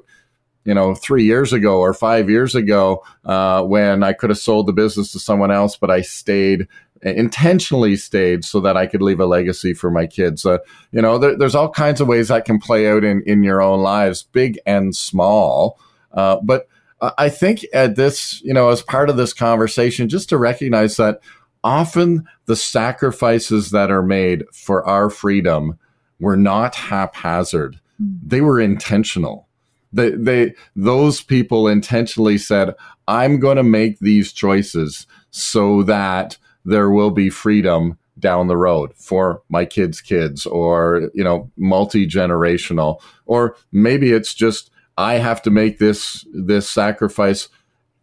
you 0.64 0.74
know 0.74 0.94
three 0.94 1.24
years 1.24 1.52
ago 1.54 1.78
or 1.80 1.94
five 1.94 2.28
years 2.28 2.54
ago 2.54 3.02
uh, 3.24 3.62
when 3.62 4.02
i 4.02 4.12
could 4.12 4.30
have 4.30 4.38
sold 4.38 4.66
the 4.66 4.72
business 4.72 5.12
to 5.12 5.18
someone 5.18 5.50
else 5.50 5.76
but 5.76 5.90
i 5.90 6.02
stayed 6.02 6.68
intentionally 7.02 7.96
stayed 7.96 8.44
so 8.44 8.60
that 8.60 8.76
i 8.76 8.86
could 8.86 9.02
leave 9.02 9.20
a 9.20 9.26
legacy 9.26 9.72
for 9.72 9.90
my 9.90 10.06
kids 10.06 10.44
uh, 10.44 10.58
you 10.92 11.00
know 11.00 11.18
there, 11.18 11.36
there's 11.36 11.54
all 11.54 11.70
kinds 11.70 12.00
of 12.00 12.08
ways 12.08 12.28
that 12.28 12.44
can 12.44 12.58
play 12.58 12.88
out 12.88 13.04
in 13.04 13.22
in 13.26 13.42
your 13.42 13.62
own 13.62 13.80
lives 13.80 14.22
big 14.22 14.58
and 14.66 14.94
small 14.96 15.78
uh, 16.12 16.36
but 16.42 16.68
I 17.00 17.28
think 17.28 17.64
at 17.72 17.94
this, 17.94 18.42
you 18.42 18.52
know, 18.52 18.70
as 18.70 18.82
part 18.82 19.08
of 19.08 19.16
this 19.16 19.32
conversation, 19.32 20.08
just 20.08 20.28
to 20.30 20.36
recognize 20.36 20.96
that 20.96 21.20
often 21.62 22.26
the 22.46 22.56
sacrifices 22.56 23.70
that 23.70 23.90
are 23.90 24.02
made 24.02 24.44
for 24.52 24.84
our 24.84 25.08
freedom 25.08 25.78
were 26.18 26.36
not 26.36 26.74
haphazard. 26.74 27.78
Hmm. 27.98 28.16
They 28.22 28.40
were 28.40 28.60
intentional. 28.60 29.46
They, 29.92 30.10
they, 30.10 30.54
those 30.74 31.22
people 31.22 31.68
intentionally 31.68 32.36
said, 32.36 32.74
I'm 33.06 33.38
going 33.38 33.56
to 33.56 33.62
make 33.62 34.00
these 34.00 34.32
choices 34.32 35.06
so 35.30 35.84
that 35.84 36.36
there 36.68 36.90
will 36.90 37.10
be 37.10 37.30
freedom 37.30 37.98
down 38.18 38.48
the 38.48 38.56
road 38.56 38.92
for 38.96 39.42
my 39.48 39.64
kids' 39.64 40.00
kids 40.00 40.44
or, 40.46 41.10
you 41.14 41.24
know, 41.24 41.50
multi-generational, 41.56 43.00
or 43.26 43.56
maybe 43.72 44.12
it's 44.12 44.34
just, 44.34 44.70
I 44.96 45.14
have 45.14 45.40
to 45.42 45.50
make 45.50 45.78
this, 45.78 46.26
this 46.32 46.68
sacrifice 46.68 47.48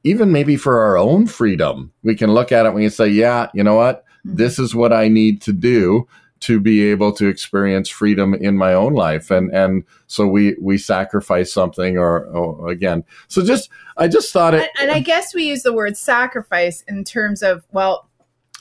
even 0.06 0.32
maybe 0.32 0.56
for 0.56 0.84
our 0.84 0.98
own 0.98 1.26
freedom, 1.26 1.92
we 2.04 2.16
can 2.16 2.32
look 2.32 2.52
at 2.52 2.66
it 2.66 2.68
and 2.68 2.76
we 2.76 2.84
can 2.84 2.92
say, 2.92 3.08
yeah, 3.08 3.50
you 3.56 3.64
know 3.64 3.76
what? 3.76 4.06
Mm-hmm. 4.06 4.36
This 4.36 4.60
is 4.60 4.76
what 4.76 4.94
I 4.94 5.08
need 5.08 5.42
to 5.42 5.52
do 5.52 6.08
to 6.42 6.60
be 6.60 6.84
able 6.84 7.12
to 7.14 7.28
experience 7.28 7.90
freedom 7.90 8.36
in 8.36 8.56
my 8.56 8.72
own 8.72 8.94
life. 8.94 9.32
And, 9.32 9.52
and 9.52 9.84
so 10.06 10.28
we, 10.28 10.56
we 10.62 10.78
sacrifice 10.78 11.52
something 11.52 11.98
or, 11.98 12.26
or 12.26 12.70
again, 12.70 13.04
so 13.28 13.44
just, 13.44 13.70
I 13.98 14.08
just 14.08 14.32
thought 14.32 14.54
it. 14.54 14.70
And, 14.78 14.90
and 14.90 14.92
I 14.92 15.00
guess 15.00 15.34
we 15.34 15.46
use 15.46 15.64
the 15.64 15.74
word 15.74 15.98
sacrifice 15.98 16.84
in 16.88 17.04
terms 17.04 17.42
of, 17.42 17.66
well, 17.72 18.08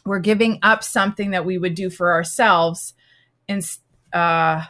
we're 0.05 0.19
giving 0.19 0.59
up 0.63 0.85
something 0.85 1.31
that 1.31 1.45
we 1.45 1.59
would 1.59 1.75
do 1.75 1.91
for 1.91 2.13
ourselves 2.13 2.95
and, 3.49 3.65
uh, 4.13 4.65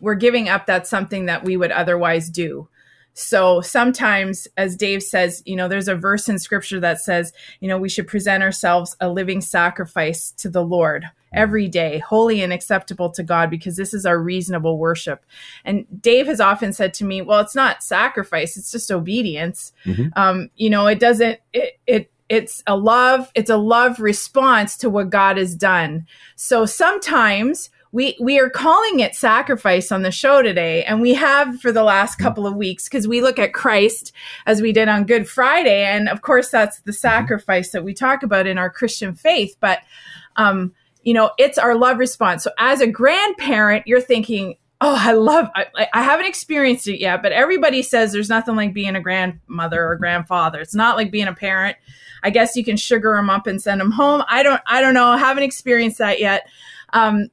we're 0.00 0.14
giving 0.14 0.48
up 0.48 0.66
that 0.66 0.86
something 0.86 1.26
that 1.26 1.44
we 1.44 1.56
would 1.56 1.72
otherwise 1.72 2.28
do. 2.28 2.68
So 3.14 3.62
sometimes, 3.62 4.46
as 4.58 4.76
Dave 4.76 5.02
says, 5.02 5.42
you 5.46 5.56
know, 5.56 5.68
there's 5.68 5.88
a 5.88 5.94
verse 5.94 6.28
in 6.28 6.38
scripture 6.38 6.80
that 6.80 7.00
says, 7.00 7.32
you 7.60 7.68
know, 7.68 7.78
we 7.78 7.88
should 7.88 8.06
present 8.06 8.42
ourselves 8.42 8.94
a 9.00 9.08
living 9.08 9.40
sacrifice 9.40 10.32
to 10.32 10.50
the 10.50 10.62
Lord 10.62 11.06
every 11.32 11.66
day, 11.66 11.98
holy 11.98 12.42
and 12.42 12.52
acceptable 12.52 13.10
to 13.12 13.22
God, 13.22 13.48
because 13.48 13.76
this 13.76 13.94
is 13.94 14.04
our 14.04 14.18
reasonable 14.18 14.76
worship. 14.76 15.24
And 15.64 15.86
Dave 16.02 16.26
has 16.26 16.40
often 16.40 16.74
said 16.74 16.92
to 16.94 17.04
me, 17.04 17.22
well, 17.22 17.40
it's 17.40 17.54
not 17.54 17.82
sacrifice, 17.82 18.58
it's 18.58 18.70
just 18.70 18.92
obedience. 18.92 19.72
Mm-hmm. 19.86 20.08
Um, 20.14 20.50
you 20.56 20.68
know, 20.68 20.86
it 20.86 20.98
doesn't, 20.98 21.40
it, 21.54 21.78
it, 21.86 22.10
it's 22.28 22.62
a 22.66 22.76
love 22.76 23.30
it's 23.34 23.50
a 23.50 23.56
love 23.56 24.00
response 24.00 24.76
to 24.76 24.90
what 24.90 25.10
god 25.10 25.36
has 25.36 25.54
done 25.54 26.06
so 26.34 26.66
sometimes 26.66 27.70
we 27.92 28.16
we 28.20 28.38
are 28.38 28.50
calling 28.50 29.00
it 29.00 29.14
sacrifice 29.14 29.90
on 29.92 30.02
the 30.02 30.10
show 30.10 30.42
today 30.42 30.84
and 30.84 31.00
we 31.00 31.14
have 31.14 31.60
for 31.60 31.72
the 31.72 31.82
last 31.82 32.14
mm-hmm. 32.14 32.24
couple 32.24 32.46
of 32.46 32.54
weeks 32.54 32.84
because 32.84 33.06
we 33.08 33.22
look 33.22 33.38
at 33.38 33.52
christ 33.52 34.12
as 34.46 34.60
we 34.60 34.72
did 34.72 34.88
on 34.88 35.04
good 35.04 35.28
friday 35.28 35.84
and 35.84 36.08
of 36.08 36.22
course 36.22 36.50
that's 36.50 36.80
the 36.80 36.92
mm-hmm. 36.92 36.96
sacrifice 36.96 37.70
that 37.70 37.84
we 37.84 37.94
talk 37.94 38.22
about 38.22 38.46
in 38.46 38.58
our 38.58 38.70
christian 38.70 39.14
faith 39.14 39.56
but 39.60 39.80
um 40.36 40.74
you 41.02 41.14
know 41.14 41.30
it's 41.38 41.58
our 41.58 41.76
love 41.76 41.98
response 41.98 42.42
so 42.42 42.50
as 42.58 42.80
a 42.80 42.86
grandparent 42.86 43.86
you're 43.86 44.00
thinking 44.00 44.56
oh 44.80 44.96
i 44.98 45.12
love 45.12 45.48
I, 45.54 45.88
I 45.92 46.02
haven't 46.02 46.26
experienced 46.26 46.86
it 46.88 47.00
yet 47.00 47.22
but 47.22 47.32
everybody 47.32 47.82
says 47.82 48.12
there's 48.12 48.28
nothing 48.28 48.56
like 48.56 48.74
being 48.74 48.96
a 48.96 49.00
grandmother 49.00 49.86
or 49.86 49.96
grandfather. 49.96 50.60
It's 50.60 50.74
not 50.74 50.96
like 50.96 51.10
being 51.10 51.28
a 51.28 51.34
parent. 51.34 51.76
I 52.22 52.30
guess 52.30 52.56
you 52.56 52.64
can 52.64 52.76
sugar 52.76 53.14
them 53.14 53.30
up 53.30 53.46
and 53.46 53.60
send 53.60 53.80
them 53.80 53.90
home. 53.90 54.22
I 54.28 54.42
don't 54.42 54.60
i 54.66 54.80
don't 54.80 54.94
know. 54.94 55.08
I 55.08 55.18
haven't 55.18 55.44
experienced 55.44 55.98
that 55.98 56.20
yet. 56.20 56.48
Um, 56.92 57.30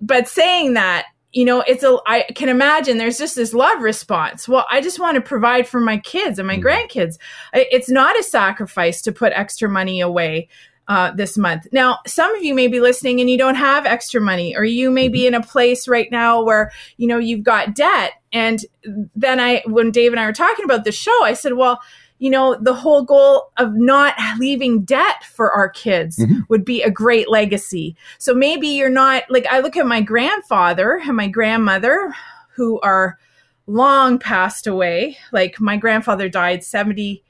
but 0.00 0.28
saying 0.28 0.74
that 0.74 1.06
you 1.32 1.44
know 1.44 1.60
it's 1.60 1.84
a 1.84 1.96
i 2.06 2.22
can 2.34 2.48
imagine 2.48 2.98
there's 2.98 3.18
just 3.18 3.36
this 3.36 3.54
love 3.54 3.80
response. 3.82 4.48
Well 4.48 4.66
i 4.70 4.80
just 4.80 4.98
want 4.98 5.16
to 5.16 5.20
provide 5.20 5.68
for 5.68 5.80
my 5.80 5.98
kids 5.98 6.38
and 6.38 6.48
my 6.48 6.56
mm-hmm. 6.56 6.66
grandkids. 6.66 7.18
It's 7.52 7.90
not 7.90 8.18
a 8.18 8.22
sacrifice 8.22 9.02
to 9.02 9.12
put 9.12 9.32
extra 9.34 9.68
money 9.68 10.00
away 10.00 10.48
uh, 10.90 11.12
this 11.12 11.38
month 11.38 11.68
now 11.70 11.98
some 12.04 12.34
of 12.34 12.42
you 12.42 12.52
may 12.52 12.66
be 12.66 12.80
listening 12.80 13.20
and 13.20 13.30
you 13.30 13.38
don't 13.38 13.54
have 13.54 13.86
extra 13.86 14.20
money 14.20 14.56
or 14.56 14.64
you 14.64 14.90
may 14.90 15.08
be 15.08 15.24
in 15.24 15.34
a 15.34 15.42
place 15.42 15.86
right 15.86 16.10
now 16.10 16.42
where 16.42 16.72
you 16.96 17.06
know 17.06 17.16
you've 17.16 17.44
got 17.44 17.74
debt 17.74 18.12
and 18.32 18.66
then 19.14 19.38
i 19.38 19.62
when 19.66 19.92
dave 19.92 20.12
and 20.12 20.20
i 20.20 20.26
were 20.26 20.32
talking 20.32 20.64
about 20.64 20.84
the 20.84 20.92
show 20.92 21.24
i 21.24 21.32
said 21.32 21.54
well 21.54 21.80
you 22.20 22.28
know, 22.28 22.54
the 22.60 22.74
whole 22.74 23.02
goal 23.02 23.50
of 23.56 23.72
not 23.74 24.14
leaving 24.38 24.82
debt 24.82 25.24
for 25.24 25.50
our 25.50 25.70
kids 25.70 26.18
mm-hmm. 26.18 26.40
would 26.48 26.66
be 26.66 26.82
a 26.82 26.90
great 26.90 27.30
legacy. 27.30 27.96
So 28.18 28.34
maybe 28.34 28.68
you're 28.68 28.90
not 28.90 29.22
like, 29.30 29.46
I 29.46 29.60
look 29.60 29.74
at 29.78 29.86
my 29.86 30.02
grandfather 30.02 31.00
and 31.02 31.16
my 31.16 31.28
grandmother 31.28 32.14
who 32.54 32.78
are 32.82 33.18
long 33.66 34.18
passed 34.18 34.66
away. 34.66 35.16
Like 35.32 35.60
my 35.60 35.78
grandfather 35.78 36.28
died 36.28 36.62
70, 36.62 37.24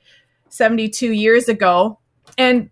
72 0.49 1.13
years 1.13 1.49
ago. 1.49 2.01
And 2.37 2.69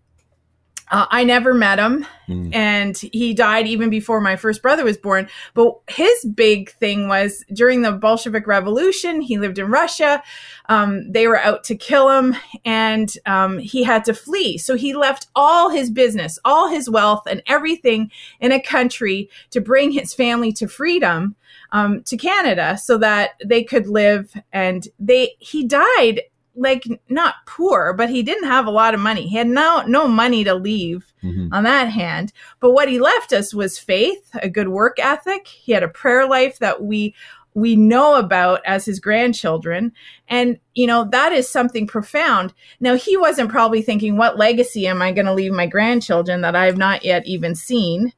uh, 0.91 1.05
I 1.09 1.23
never 1.23 1.53
met 1.53 1.77
him, 1.77 2.05
mm. 2.27 2.53
and 2.53 2.97
he 2.97 3.33
died 3.33 3.67
even 3.67 3.89
before 3.89 4.19
my 4.19 4.35
first 4.35 4.61
brother 4.61 4.83
was 4.83 4.97
born. 4.97 5.29
But 5.53 5.75
his 5.87 6.25
big 6.25 6.71
thing 6.71 7.07
was 7.07 7.43
during 7.53 7.83
the 7.83 7.91
Bolshevik 7.91 8.47
Revolution, 8.47 9.21
he 9.21 9.37
lived 9.37 9.59
in 9.59 9.69
Russia. 9.69 10.23
Um, 10.67 11.11
they 11.11 11.27
were 11.27 11.39
out 11.39 11.63
to 11.65 11.75
kill 11.75 12.09
him, 12.09 12.35
and 12.65 13.13
um, 13.27 13.59
he 13.59 13.83
had 13.83 14.03
to 14.05 14.13
flee. 14.13 14.57
So 14.57 14.75
he 14.75 14.95
left 14.95 15.27
all 15.35 15.69
his 15.69 15.91
business, 15.91 16.39
all 16.43 16.69
his 16.69 16.89
wealth, 16.89 17.23
and 17.29 17.43
everything 17.45 18.11
in 18.39 18.51
a 18.51 18.61
country 18.61 19.29
to 19.51 19.61
bring 19.61 19.91
his 19.91 20.13
family 20.13 20.51
to 20.53 20.67
freedom 20.67 21.35
um, 21.71 22.01
to 22.03 22.17
Canada, 22.17 22.77
so 22.77 22.97
that 22.97 23.31
they 23.45 23.63
could 23.63 23.87
live. 23.87 24.33
And 24.51 24.87
they 24.99 25.35
he 25.39 25.67
died 25.67 26.21
like 26.55 26.85
not 27.09 27.35
poor, 27.45 27.93
but 27.93 28.09
he 28.09 28.23
didn't 28.23 28.47
have 28.47 28.67
a 28.67 28.71
lot 28.71 28.93
of 28.93 28.99
money. 28.99 29.27
He 29.27 29.37
had 29.37 29.47
no 29.47 29.83
no 29.87 30.07
money 30.07 30.43
to 30.43 30.53
leave 30.55 31.13
mm-hmm. 31.23 31.53
on 31.53 31.63
that 31.63 31.89
hand. 31.89 32.33
But 32.59 32.71
what 32.71 32.89
he 32.89 32.99
left 32.99 33.33
us 33.33 33.53
was 33.53 33.79
faith, 33.79 34.29
a 34.41 34.49
good 34.49 34.69
work 34.69 34.97
ethic. 34.99 35.47
He 35.47 35.71
had 35.71 35.83
a 35.83 35.87
prayer 35.89 36.27
life 36.27 36.59
that 36.59 36.83
we 36.83 37.15
we 37.53 37.75
know 37.75 38.15
about 38.15 38.61
as 38.65 38.85
his 38.85 38.99
grandchildren 38.99 39.91
and 40.27 40.59
you 40.75 40.85
know 40.85 41.05
that 41.11 41.31
is 41.31 41.49
something 41.49 41.87
profound 41.87 42.53
now 42.79 42.95
he 42.95 43.17
wasn't 43.17 43.49
probably 43.49 43.81
thinking 43.81 44.17
what 44.17 44.37
legacy 44.37 44.87
am 44.87 45.01
i 45.01 45.11
going 45.11 45.25
to 45.25 45.33
leave 45.33 45.51
my 45.51 45.65
grandchildren 45.65 46.41
that 46.41 46.55
i 46.55 46.65
have 46.65 46.77
not 46.77 47.03
yet 47.03 47.25
even 47.25 47.55
seen 47.55 48.13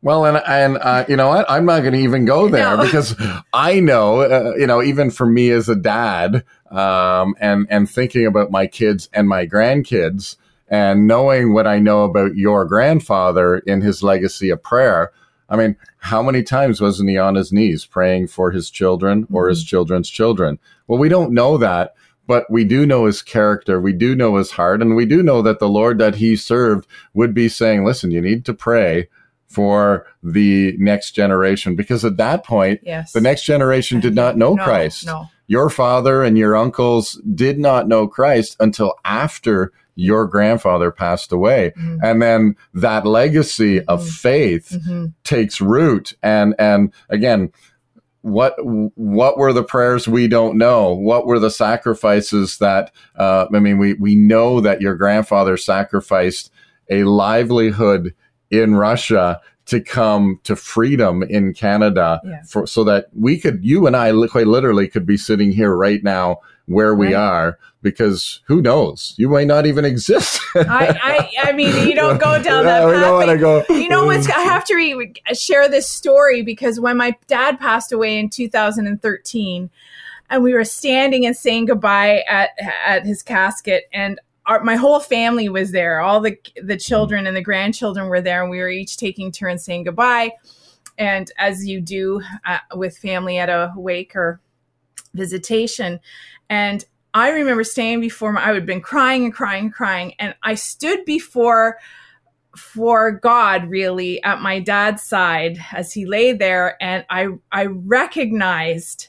Well, 0.00 0.24
and 0.24 0.38
and 0.48 0.78
uh, 0.78 1.04
you 1.08 1.16
know 1.16 1.28
what? 1.28 1.46
I'm 1.48 1.64
not 1.64 1.80
going 1.82 1.92
to 1.92 2.00
even 2.00 2.24
go 2.24 2.48
there 2.54 2.76
No. 2.76 2.82
because 2.82 3.14
I 3.52 3.78
know, 3.78 4.22
uh, 4.22 4.54
you 4.58 4.66
know, 4.66 4.82
even 4.82 5.10
for 5.10 5.26
me 5.26 5.50
as 5.50 5.68
a 5.68 5.76
dad, 5.76 6.44
um, 6.72 7.34
and 7.40 7.66
and 7.70 7.88
thinking 7.88 8.26
about 8.26 8.50
my 8.50 8.66
kids 8.66 9.08
and 9.12 9.28
my 9.28 9.46
grandkids, 9.46 10.36
and 10.68 11.06
knowing 11.06 11.52
what 11.52 11.66
I 11.66 11.78
know 11.78 12.04
about 12.04 12.36
your 12.36 12.64
grandfather 12.64 13.58
in 13.58 13.80
his 13.82 14.02
legacy 14.02 14.50
of 14.50 14.62
prayer. 14.62 15.12
I 15.48 15.56
mean, 15.56 15.76
how 15.98 16.22
many 16.22 16.42
times 16.42 16.80
wasn't 16.80 17.10
he 17.10 17.18
on 17.18 17.34
his 17.34 17.52
knees 17.52 17.84
praying 17.84 18.28
for 18.28 18.52
his 18.52 18.70
children 18.70 19.26
or 19.30 19.48
his 19.48 19.64
children's 19.64 20.08
children? 20.08 20.58
Well, 20.86 20.98
we 20.98 21.10
don't 21.10 21.32
know 21.34 21.58
that, 21.58 21.92
but 22.26 22.50
we 22.50 22.64
do 22.64 22.86
know 22.86 23.04
his 23.04 23.20
character. 23.20 23.78
We 23.78 23.92
do 23.92 24.14
know 24.14 24.36
his 24.36 24.52
heart, 24.52 24.80
and 24.80 24.96
we 24.96 25.04
do 25.04 25.22
know 25.22 25.42
that 25.42 25.58
the 25.58 25.68
Lord 25.68 25.98
that 25.98 26.14
he 26.14 26.36
served 26.36 26.86
would 27.12 27.34
be 27.34 27.48
saying, 27.50 27.84
"Listen, 27.84 28.10
you 28.10 28.20
need 28.20 28.44
to 28.46 28.54
pray." 28.54 29.08
for 29.48 30.06
the 30.22 30.74
next 30.78 31.10
generation 31.10 31.76
because 31.76 32.06
at 32.06 32.16
that 32.16 32.42
point 32.42 32.80
Yes. 32.84 33.12
the 33.12 33.20
next 33.20 33.44
generation 33.44 34.00
did 34.00 34.14
not 34.14 34.34
know 34.38 34.54
No, 34.54 34.64
Christ. 34.64 35.04
no. 35.04 35.26
Your 35.46 35.70
father 35.70 36.22
and 36.22 36.38
your 36.38 36.56
uncles 36.56 37.20
did 37.34 37.58
not 37.58 37.88
know 37.88 38.06
Christ 38.06 38.56
until 38.60 38.94
after 39.04 39.72
your 39.94 40.26
grandfather 40.26 40.90
passed 40.90 41.32
away. 41.32 41.72
Mm-hmm. 41.76 41.98
And 42.02 42.22
then 42.22 42.56
that 42.74 43.04
legacy 43.04 43.84
of 43.84 44.06
faith 44.08 44.76
takes 45.24 45.60
root. 45.60 46.14
And 46.22 46.54
and 46.58 46.92
again 47.10 47.52
what 48.22 48.54
what 48.58 49.36
were 49.36 49.52
the 49.52 49.64
prayers? 49.64 50.08
We 50.08 50.28
don't 50.28 50.56
know. 50.56 50.94
What 50.94 51.26
were 51.26 51.40
the 51.40 51.50
sacrifices 51.50 52.58
that 52.58 52.92
uh, 53.16 53.46
i 53.52 53.58
mean 53.58 53.78
we 53.78 53.94
we 53.94 54.14
know 54.14 54.60
that 54.60 54.80
your 54.80 54.94
grandfather 54.94 55.56
sacrificed 55.56 56.50
a 56.88 57.04
livelihood 57.04 58.14
in 58.50 58.74
russia 58.74 59.40
to 59.66 59.80
come 59.80 60.40
to 60.44 60.56
freedom 60.56 61.22
in 61.22 61.54
canada 61.54 62.20
Yeah. 62.24 62.42
for 62.48 62.66
so 62.66 62.84
that 62.84 63.06
we 63.18 63.38
could 63.38 63.64
you 63.64 63.86
and 63.86 63.96
i 63.96 64.10
li- 64.10 64.28
quite 64.28 64.46
literally 64.46 64.88
could 64.88 65.06
be 65.06 65.16
sitting 65.16 65.52
here 65.52 65.74
right 65.74 66.02
now 66.02 66.38
where 66.66 66.94
we 66.94 67.06
Right. 67.08 67.14
are 67.14 67.58
because 67.82 68.40
who 68.46 68.60
knows 68.62 69.14
you 69.18 69.28
might 69.28 69.46
not 69.46 69.66
even 69.66 69.84
exist 69.84 70.40
I, 70.54 70.98
I, 71.02 71.48
I 71.48 71.52
mean, 71.52 71.88
you 71.88 71.94
don't 71.94 72.18
go 72.20 72.40
down 72.42 72.64
that 72.64 72.80
Yeah, 72.80 72.86
we 72.86 72.92
path. 72.92 73.38
don't 73.40 73.40
go- 73.68 73.74
You 73.74 73.88
know 73.88 74.04
what's? 74.04 74.28
I 74.28 74.40
have 74.42 74.64
to 74.66 74.74
re- 74.74 75.14
share 75.32 75.66
this 75.68 75.88
story 75.88 76.42
because 76.42 76.78
when 76.78 76.98
my 76.98 77.16
dad 77.26 77.58
passed 77.58 77.90
away 77.90 78.18
in 78.18 78.28
2013, 78.28 79.70
and 80.30 80.42
we 80.42 80.52
were 80.54 80.64
standing 80.64 81.24
and 81.26 81.34
saying 81.36 81.66
goodbye 81.66 82.22
at 82.28 82.50
at 82.86 83.06
his 83.06 83.22
casket, 83.22 83.84
and 83.94 84.20
our, 84.46 84.62
my 84.64 84.76
whole 84.76 85.00
family 85.00 85.48
was 85.48 85.72
there. 85.72 86.00
All 86.00 86.20
the 86.20 86.36
the 86.62 86.76
children 86.76 87.26
and 87.26 87.36
the 87.36 87.42
grandchildren 87.42 88.08
were 88.08 88.20
there, 88.20 88.42
and 88.42 88.50
we 88.50 88.58
were 88.58 88.68
each 88.68 88.96
taking 88.96 89.30
turns 89.30 89.64
saying 89.64 89.84
goodbye. 89.84 90.32
And 90.98 91.30
as 91.38 91.66
you 91.66 91.80
do 91.80 92.22
uh, 92.44 92.58
with 92.74 92.98
family 92.98 93.38
at 93.38 93.48
a 93.48 93.72
wake 93.76 94.14
or 94.14 94.40
visitation, 95.14 96.00
and 96.50 96.84
I 97.14 97.30
remember 97.30 97.64
standing 97.64 98.00
before 98.00 98.32
my, 98.32 98.48
I 98.48 98.54
had 98.54 98.66
been 98.66 98.80
crying 98.80 99.24
and 99.24 99.34
crying 99.34 99.66
and 99.66 99.74
crying, 99.74 100.14
and 100.18 100.34
I 100.42 100.54
stood 100.54 101.04
before 101.04 101.78
for 102.56 103.12
God 103.12 103.70
really 103.70 104.22
at 104.24 104.42
my 104.42 104.60
dad's 104.60 105.02
side 105.02 105.58
as 105.72 105.92
he 105.92 106.04
lay 106.04 106.32
there, 106.32 106.82
and 106.82 107.04
I 107.08 107.28
I 107.50 107.66
recognized 107.66 109.08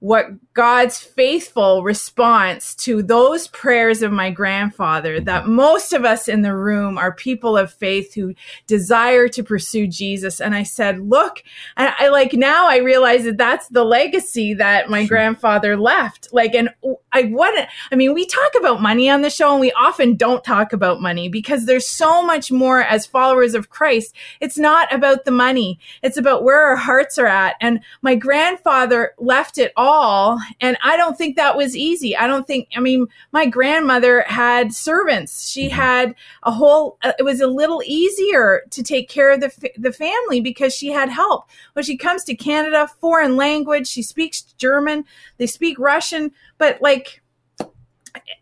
what 0.00 0.26
God's 0.56 0.98
faithful 0.98 1.82
response 1.82 2.74
to 2.76 3.02
those 3.02 3.46
prayers 3.46 4.00
of 4.00 4.10
my 4.10 4.30
grandfather 4.30 5.16
mm-hmm. 5.16 5.26
that 5.26 5.46
most 5.46 5.92
of 5.92 6.06
us 6.06 6.28
in 6.28 6.40
the 6.40 6.56
room 6.56 6.96
are 6.96 7.12
people 7.12 7.58
of 7.58 7.70
faith 7.70 8.14
who 8.14 8.34
desire 8.66 9.28
to 9.28 9.42
pursue 9.42 9.86
Jesus. 9.86 10.40
And 10.40 10.54
I 10.54 10.62
said 10.62 10.98
look 10.98 11.42
and 11.76 11.92
I 11.98 12.08
like 12.08 12.32
now 12.32 12.70
I 12.70 12.78
realize 12.78 13.24
that 13.24 13.36
that's 13.36 13.68
the 13.68 13.84
legacy 13.84 14.54
that 14.54 14.88
my 14.88 15.04
grandfather 15.04 15.76
left. 15.76 16.28
Like 16.32 16.54
and 16.54 16.70
I 17.12 17.24
what 17.24 17.68
I 17.92 17.94
mean 17.94 18.14
we 18.14 18.24
talk 18.24 18.54
about 18.58 18.80
money 18.80 19.10
on 19.10 19.20
the 19.20 19.28
show 19.28 19.52
and 19.52 19.60
we 19.60 19.72
often 19.72 20.16
don't 20.16 20.42
talk 20.42 20.72
about 20.72 21.02
money 21.02 21.28
because 21.28 21.66
there's 21.66 21.86
so 21.86 22.24
much 22.24 22.50
more 22.50 22.80
as 22.80 23.04
followers 23.04 23.54
of 23.54 23.68
Christ. 23.68 24.14
It's 24.40 24.56
not 24.56 24.92
about 24.92 25.26
the 25.26 25.32
money. 25.32 25.78
It's 26.02 26.16
about 26.16 26.44
where 26.44 26.62
our 26.62 26.76
hearts 26.76 27.18
are 27.18 27.26
at. 27.26 27.56
And 27.60 27.80
my 28.00 28.14
grandfather 28.14 29.12
left 29.18 29.58
it 29.58 29.74
all 29.76 30.40
and 30.60 30.76
I 30.82 30.96
don't 30.96 31.16
think 31.16 31.36
that 31.36 31.56
was 31.56 31.76
easy. 31.76 32.16
I 32.16 32.26
don't 32.26 32.46
think 32.46 32.68
I 32.76 32.80
mean 32.80 33.06
my 33.32 33.46
grandmother 33.46 34.22
had 34.22 34.74
servants. 34.74 35.48
She 35.48 35.68
had 35.68 36.14
a 36.42 36.52
whole 36.52 36.98
uh, 37.02 37.12
it 37.18 37.22
was 37.22 37.40
a 37.40 37.46
little 37.46 37.82
easier 37.84 38.62
to 38.70 38.82
take 38.82 39.08
care 39.08 39.32
of 39.32 39.40
the 39.40 39.70
the 39.76 39.92
family 39.92 40.40
because 40.40 40.74
she 40.74 40.88
had 40.88 41.08
help. 41.08 41.48
When 41.74 41.84
she 41.84 41.96
comes 41.96 42.24
to 42.24 42.34
Canada 42.34 42.88
foreign 43.00 43.36
language 43.36 43.86
she 43.86 44.02
speaks 44.02 44.42
German 44.42 45.04
they 45.38 45.46
speak 45.46 45.78
Russian 45.78 46.32
but 46.58 46.80
like 46.80 47.22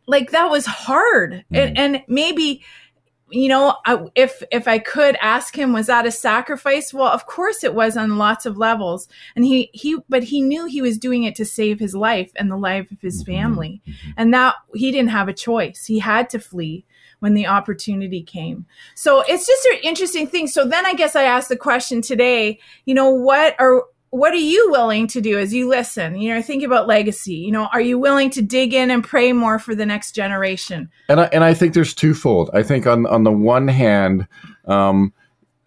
like 0.06 0.30
that 0.30 0.50
was 0.50 0.66
hard. 0.66 1.44
And, 1.50 1.78
and 1.78 2.02
maybe 2.08 2.62
you 3.34 3.48
know 3.48 3.76
I, 3.84 3.98
if 4.14 4.42
if 4.50 4.68
i 4.68 4.78
could 4.78 5.16
ask 5.20 5.56
him 5.56 5.72
was 5.72 5.86
that 5.86 6.06
a 6.06 6.10
sacrifice? 6.10 6.94
Well 6.94 7.08
of 7.08 7.26
course 7.26 7.64
it 7.64 7.74
was 7.74 7.96
on 7.96 8.18
lots 8.18 8.46
of 8.46 8.56
levels. 8.56 9.08
And 9.34 9.44
he 9.44 9.70
he 9.72 9.96
but 10.08 10.24
he 10.24 10.40
knew 10.40 10.66
he 10.66 10.82
was 10.82 10.98
doing 10.98 11.24
it 11.24 11.34
to 11.36 11.44
save 11.44 11.78
his 11.80 11.94
life 11.94 12.30
and 12.36 12.50
the 12.50 12.56
life 12.56 12.90
of 12.90 13.00
his 13.00 13.22
mm-hmm. 13.22 13.32
family. 13.32 13.82
Mm-hmm. 13.86 14.10
And 14.16 14.34
that 14.34 14.54
he 14.74 14.90
didn't 14.90 15.10
have 15.10 15.28
a 15.28 15.34
choice. 15.34 15.84
He 15.86 15.98
had 15.98 16.30
to 16.30 16.38
flee 16.38 16.84
when 17.20 17.34
the 17.34 17.46
opportunity 17.46 18.22
came. 18.22 18.66
So 18.94 19.22
it's 19.26 19.46
just 19.46 19.66
an 19.66 19.78
interesting 19.82 20.26
thing. 20.26 20.46
So 20.46 20.66
then 20.66 20.86
i 20.86 20.94
guess 20.94 21.16
i 21.16 21.24
asked 21.24 21.48
the 21.48 21.56
question 21.56 22.02
today 22.02 22.58
you 22.84 22.94
know 22.94 23.10
what 23.10 23.56
are 23.58 23.84
what 24.14 24.32
are 24.32 24.36
you 24.36 24.70
willing 24.70 25.08
to 25.08 25.20
do 25.20 25.40
as 25.40 25.52
you 25.52 25.68
listen? 25.68 26.14
You 26.14 26.32
know 26.32 26.40
think 26.40 26.62
about 26.62 26.86
legacy. 26.86 27.34
You 27.34 27.50
know 27.50 27.68
are 27.72 27.80
you 27.80 27.98
willing 27.98 28.30
to 28.30 28.42
dig 28.42 28.72
in 28.72 28.92
and 28.92 29.02
pray 29.02 29.32
more 29.32 29.58
for 29.58 29.74
the 29.74 29.84
next 29.84 30.12
generation? 30.12 30.88
And 31.08 31.20
I, 31.20 31.24
and 31.32 31.42
I 31.42 31.52
think 31.52 31.74
there's 31.74 31.94
twofold. 31.94 32.48
I 32.54 32.62
think 32.62 32.86
on 32.86 33.06
on 33.06 33.24
the 33.24 33.32
one 33.32 33.66
hand, 33.66 34.28
um, 34.66 35.12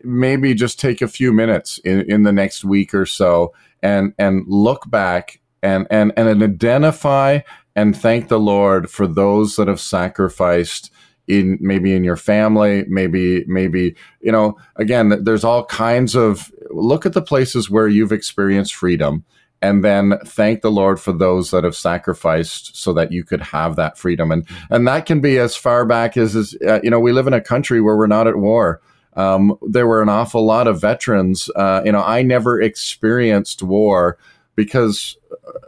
maybe 0.02 0.54
just 0.54 0.80
take 0.80 1.02
a 1.02 1.10
few 1.10 1.34
minutes 1.34 1.78
in, 1.80 2.10
in 2.10 2.24
the 2.24 2.32
next 2.32 2.64
week 2.64 2.94
or 2.94 3.06
so 3.06 3.54
and 3.84 4.14
and 4.18 4.46
look 4.48 4.90
back 4.90 5.42
and 5.62 5.86
and 5.92 6.14
and 6.16 6.42
identify 6.42 7.40
and 7.76 7.98
thank 7.98 8.30
the 8.30 8.40
Lord 8.40 8.90
for 8.90 9.08
those 9.08 9.58
that 9.58 9.68
have 9.68 9.82
sacrificed 9.82 10.90
in 11.28 11.58
maybe 11.60 11.94
in 11.94 12.04
your 12.04 12.16
family, 12.16 12.86
maybe 12.88 13.44
maybe 13.48 13.96
you 14.22 14.32
know 14.32 14.58
again 14.76 15.24
there's 15.24 15.44
all 15.44 15.66
kinds 15.66 16.16
of 16.16 16.52
look 16.70 17.06
at 17.06 17.14
the 17.14 17.22
places 17.22 17.70
where 17.70 17.88
you've 17.88 18.12
experienced 18.12 18.76
freedom 18.76 19.24
and 19.62 19.84
then 19.84 20.20
thank 20.26 20.62
the 20.62 20.72
Lord 20.72 21.00
for 21.00 21.12
those 21.12 21.52
that 21.52 21.64
have 21.64 21.76
sacrificed 21.76 22.76
so 22.76 22.94
that 22.94 23.12
you 23.12 23.24
could 23.24 23.42
have 23.42 23.76
that 23.76 23.98
freedom. 23.98 24.32
And 24.32 24.46
and 24.70 24.88
that 24.88 25.06
can 25.06 25.20
be 25.20 25.38
as 25.40 25.56
far 25.56 25.86
back 25.86 26.16
as, 26.18 26.36
as 26.36 26.56
uh, 26.66 26.80
you 26.84 26.90
know, 26.90 27.00
we 27.00 27.12
live 27.12 27.28
in 27.28 27.34
a 27.34 27.42
country 27.42 27.82
where 27.82 27.98
we're 27.98 28.08
not 28.08 28.28
at 28.28 28.38
war. 28.38 28.82
Um, 29.14 29.58
there 29.68 29.88
were 29.88 30.04
an 30.04 30.10
awful 30.10 30.46
lot 30.46 30.68
of 30.68 30.80
veterans. 30.80 31.50
Uh, 31.56 31.82
you 31.84 31.92
know, 31.92 32.04
I 32.04 32.22
never 32.22 32.62
experienced 32.62 33.64
war 33.64 34.20
because 34.56 35.18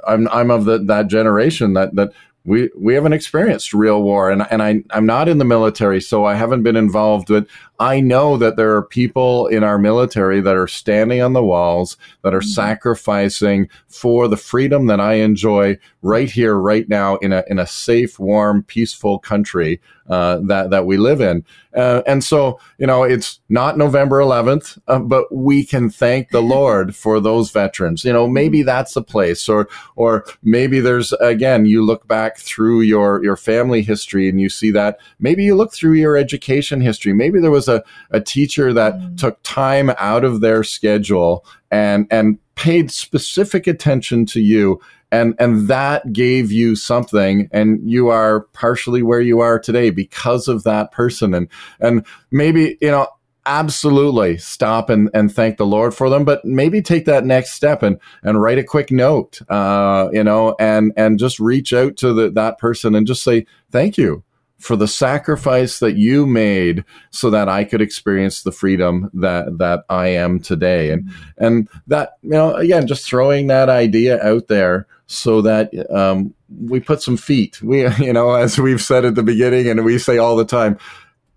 I'm 0.07 0.27
I'm 0.29 0.51
of 0.51 0.65
the, 0.65 0.77
that 0.85 1.07
generation 1.07 1.73
that 1.73 1.95
that 1.95 2.11
we 2.49 2.67
we 2.75 2.95
haven't 2.95 3.13
experienced 3.13 3.75
real 3.75 4.01
war, 4.01 4.31
and 4.31 4.43
and 4.49 4.63
I 4.63 4.83
I'm 4.89 5.05
not 5.05 5.29
in 5.29 5.37
the 5.37 5.45
military, 5.45 6.01
so 6.01 6.25
I 6.25 6.33
haven't 6.33 6.63
been 6.63 6.75
involved. 6.75 7.27
But 7.27 7.45
I 7.79 7.99
know 7.99 8.37
that 8.37 8.55
there 8.55 8.75
are 8.75 8.81
people 8.81 9.45
in 9.47 9.63
our 9.63 9.77
military 9.77 10.41
that 10.41 10.55
are 10.55 10.67
standing 10.67 11.21
on 11.21 11.33
the 11.33 11.43
walls 11.43 11.95
that 12.23 12.33
are 12.33 12.39
mm-hmm. 12.39 12.49
sacrificing 12.49 13.69
for 13.87 14.27
the 14.27 14.35
freedom 14.35 14.87
that 14.87 14.99
I 14.99 15.13
enjoy 15.13 15.77
right 16.01 16.29
here, 16.29 16.55
right 16.55 16.89
now, 16.89 17.17
in 17.17 17.33
a 17.33 17.43
in 17.47 17.59
a 17.59 17.67
safe, 17.67 18.17
warm, 18.17 18.63
peaceful 18.63 19.19
country 19.19 19.79
uh, 20.09 20.39
that 20.47 20.69
that 20.71 20.85
we 20.85 20.97
live 20.97 21.21
in. 21.21 21.45
Uh, 21.75 22.01
and 22.07 22.23
so, 22.23 22.59
you 22.79 22.87
know, 22.87 23.03
it's 23.03 23.39
not 23.47 23.77
November 23.77 24.19
11th, 24.19 24.79
uh, 24.87 24.97
but 24.97 25.25
we 25.31 25.63
can 25.63 25.89
thank 25.89 26.29
the 26.31 26.41
Lord 26.57 26.95
for 26.95 27.19
those 27.19 27.51
veterans. 27.51 28.03
You 28.03 28.11
know, 28.11 28.27
maybe 28.27 28.63
that's 28.63 28.95
a 28.95 29.01
place, 29.01 29.47
or 29.47 29.69
or 29.95 30.25
maybe 30.41 30.79
there's 30.79 31.13
again, 31.13 31.65
you 31.65 31.85
look 31.85 32.07
back 32.07 32.37
through 32.37 32.81
your 32.81 33.23
your 33.23 33.37
family 33.37 33.81
history 33.81 34.27
and 34.27 34.41
you 34.41 34.49
see 34.49 34.71
that. 34.71 34.97
Maybe 35.19 35.43
you 35.43 35.55
look 35.55 35.73
through 35.73 35.93
your 35.93 36.17
education 36.17 36.81
history. 36.81 37.13
Maybe 37.13 37.39
there 37.39 37.51
was 37.51 37.67
a, 37.67 37.83
a 38.09 38.19
teacher 38.19 38.73
that 38.73 39.17
took 39.17 39.39
time 39.43 39.91
out 39.97 40.23
of 40.23 40.41
their 40.41 40.63
schedule 40.63 41.45
and 41.71 42.07
and 42.09 42.39
paid 42.55 42.91
specific 42.91 43.67
attention 43.67 44.25
to 44.25 44.41
you 44.41 44.81
and 45.11 45.35
and 45.39 45.67
that 45.67 46.13
gave 46.13 46.51
you 46.51 46.75
something 46.75 47.49
and 47.51 47.79
you 47.89 48.09
are 48.09 48.41
partially 48.53 49.01
where 49.01 49.21
you 49.21 49.39
are 49.39 49.59
today 49.59 49.89
because 49.89 50.47
of 50.47 50.63
that 50.63 50.91
person. 50.91 51.33
And 51.33 51.47
and 51.79 52.05
maybe 52.31 52.77
you 52.81 52.91
know 52.91 53.07
absolutely 53.45 54.37
stop 54.37 54.89
and, 54.89 55.09
and 55.13 55.33
thank 55.33 55.57
the 55.57 55.65
lord 55.65 55.95
for 55.95 56.09
them 56.09 56.23
but 56.23 56.43
maybe 56.45 56.81
take 56.81 57.05
that 57.05 57.25
next 57.25 57.51
step 57.51 57.81
and 57.81 57.99
and 58.21 58.39
write 58.39 58.59
a 58.59 58.63
quick 58.63 58.91
note 58.91 59.41
uh 59.49 60.07
you 60.11 60.23
know 60.23 60.55
and 60.59 60.91
and 60.97 61.17
just 61.17 61.39
reach 61.39 61.73
out 61.73 61.95
to 61.95 62.13
the, 62.13 62.29
that 62.29 62.59
person 62.59 62.93
and 62.93 63.07
just 63.07 63.23
say 63.23 63.45
thank 63.71 63.97
you 63.97 64.23
for 64.59 64.75
the 64.75 64.87
sacrifice 64.87 65.79
that 65.79 65.95
you 65.95 66.27
made 66.27 66.83
so 67.11 67.29
that 67.29 67.49
I 67.49 67.63
could 67.63 67.81
experience 67.81 68.43
the 68.43 68.51
freedom 68.51 69.09
that 69.13 69.57
that 69.57 69.85
I 69.89 70.09
am 70.09 70.39
today. 70.39 70.91
And 70.91 71.09
and 71.37 71.67
that 71.87 72.17
you 72.21 72.31
know 72.31 72.53
again 72.53 72.85
just 72.85 73.07
throwing 73.07 73.47
that 73.47 73.69
idea 73.69 74.21
out 74.23 74.47
there 74.47 74.85
so 75.07 75.41
that 75.41 75.71
um, 75.89 76.35
we 76.61 76.79
put 76.79 77.01
some 77.01 77.17
feet. 77.17 77.61
We 77.63 77.87
you 77.99 78.13
know 78.13 78.33
as 78.33 78.59
we've 78.59 78.81
said 78.81 79.05
at 79.05 79.15
the 79.15 79.23
beginning 79.23 79.67
and 79.67 79.83
we 79.83 79.97
say 79.97 80.17
all 80.17 80.35
the 80.35 80.45
time 80.45 80.77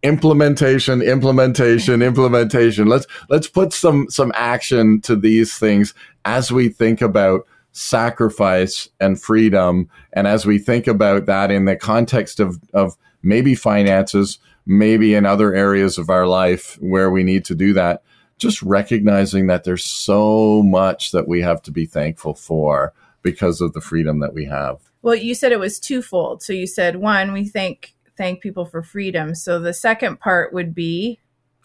implementation 0.02 1.00
implementation 1.00 2.02
implementation 2.02 2.88
let's 2.88 3.06
let's 3.28 3.46
put 3.46 3.72
some 3.72 4.04
some 4.10 4.32
action 4.34 5.00
to 5.00 5.14
these 5.14 5.56
things 5.56 5.94
as 6.24 6.50
we 6.50 6.68
think 6.68 7.00
about 7.00 7.46
sacrifice 7.70 8.88
and 8.98 9.22
freedom 9.22 9.88
and 10.12 10.26
as 10.26 10.44
we 10.44 10.58
think 10.58 10.88
about 10.88 11.26
that 11.26 11.52
in 11.52 11.66
the 11.66 11.76
context 11.76 12.40
of 12.40 12.58
of 12.74 12.96
maybe 13.22 13.54
finances, 13.54 14.38
maybe 14.66 15.14
in 15.14 15.26
other 15.26 15.54
areas 15.54 15.98
of 15.98 16.10
our 16.10 16.26
life 16.26 16.76
where 16.80 17.10
we 17.10 17.22
need 17.22 17.44
to 17.46 17.54
do 17.54 17.72
that. 17.74 18.02
Just 18.38 18.62
recognizing 18.62 19.46
that 19.46 19.64
there's 19.64 19.84
so 19.84 20.62
much 20.62 21.12
that 21.12 21.28
we 21.28 21.42
have 21.42 21.62
to 21.62 21.70
be 21.70 21.86
thankful 21.86 22.34
for 22.34 22.92
because 23.22 23.60
of 23.60 23.72
the 23.72 23.80
freedom 23.80 24.18
that 24.20 24.34
we 24.34 24.46
have. 24.46 24.78
Well, 25.02 25.14
you 25.14 25.34
said 25.34 25.52
it 25.52 25.60
was 25.60 25.78
twofold. 25.78 26.42
So 26.42 26.52
you 26.52 26.66
said 26.66 26.96
one, 26.96 27.32
we 27.32 27.48
thank 27.48 27.94
thank 28.16 28.40
people 28.40 28.64
for 28.64 28.82
freedom. 28.82 29.34
So 29.34 29.58
the 29.58 29.72
second 29.72 30.20
part 30.20 30.52
would 30.52 30.74
be 30.74 31.18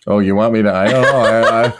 Oh, 0.07 0.19
you 0.19 0.35
want 0.35 0.53
me 0.53 0.61
to? 0.61 0.73
I 0.73 0.89
don't 0.89 1.01
know. 1.01 1.19
I, 1.19 1.65
I, 1.65 1.73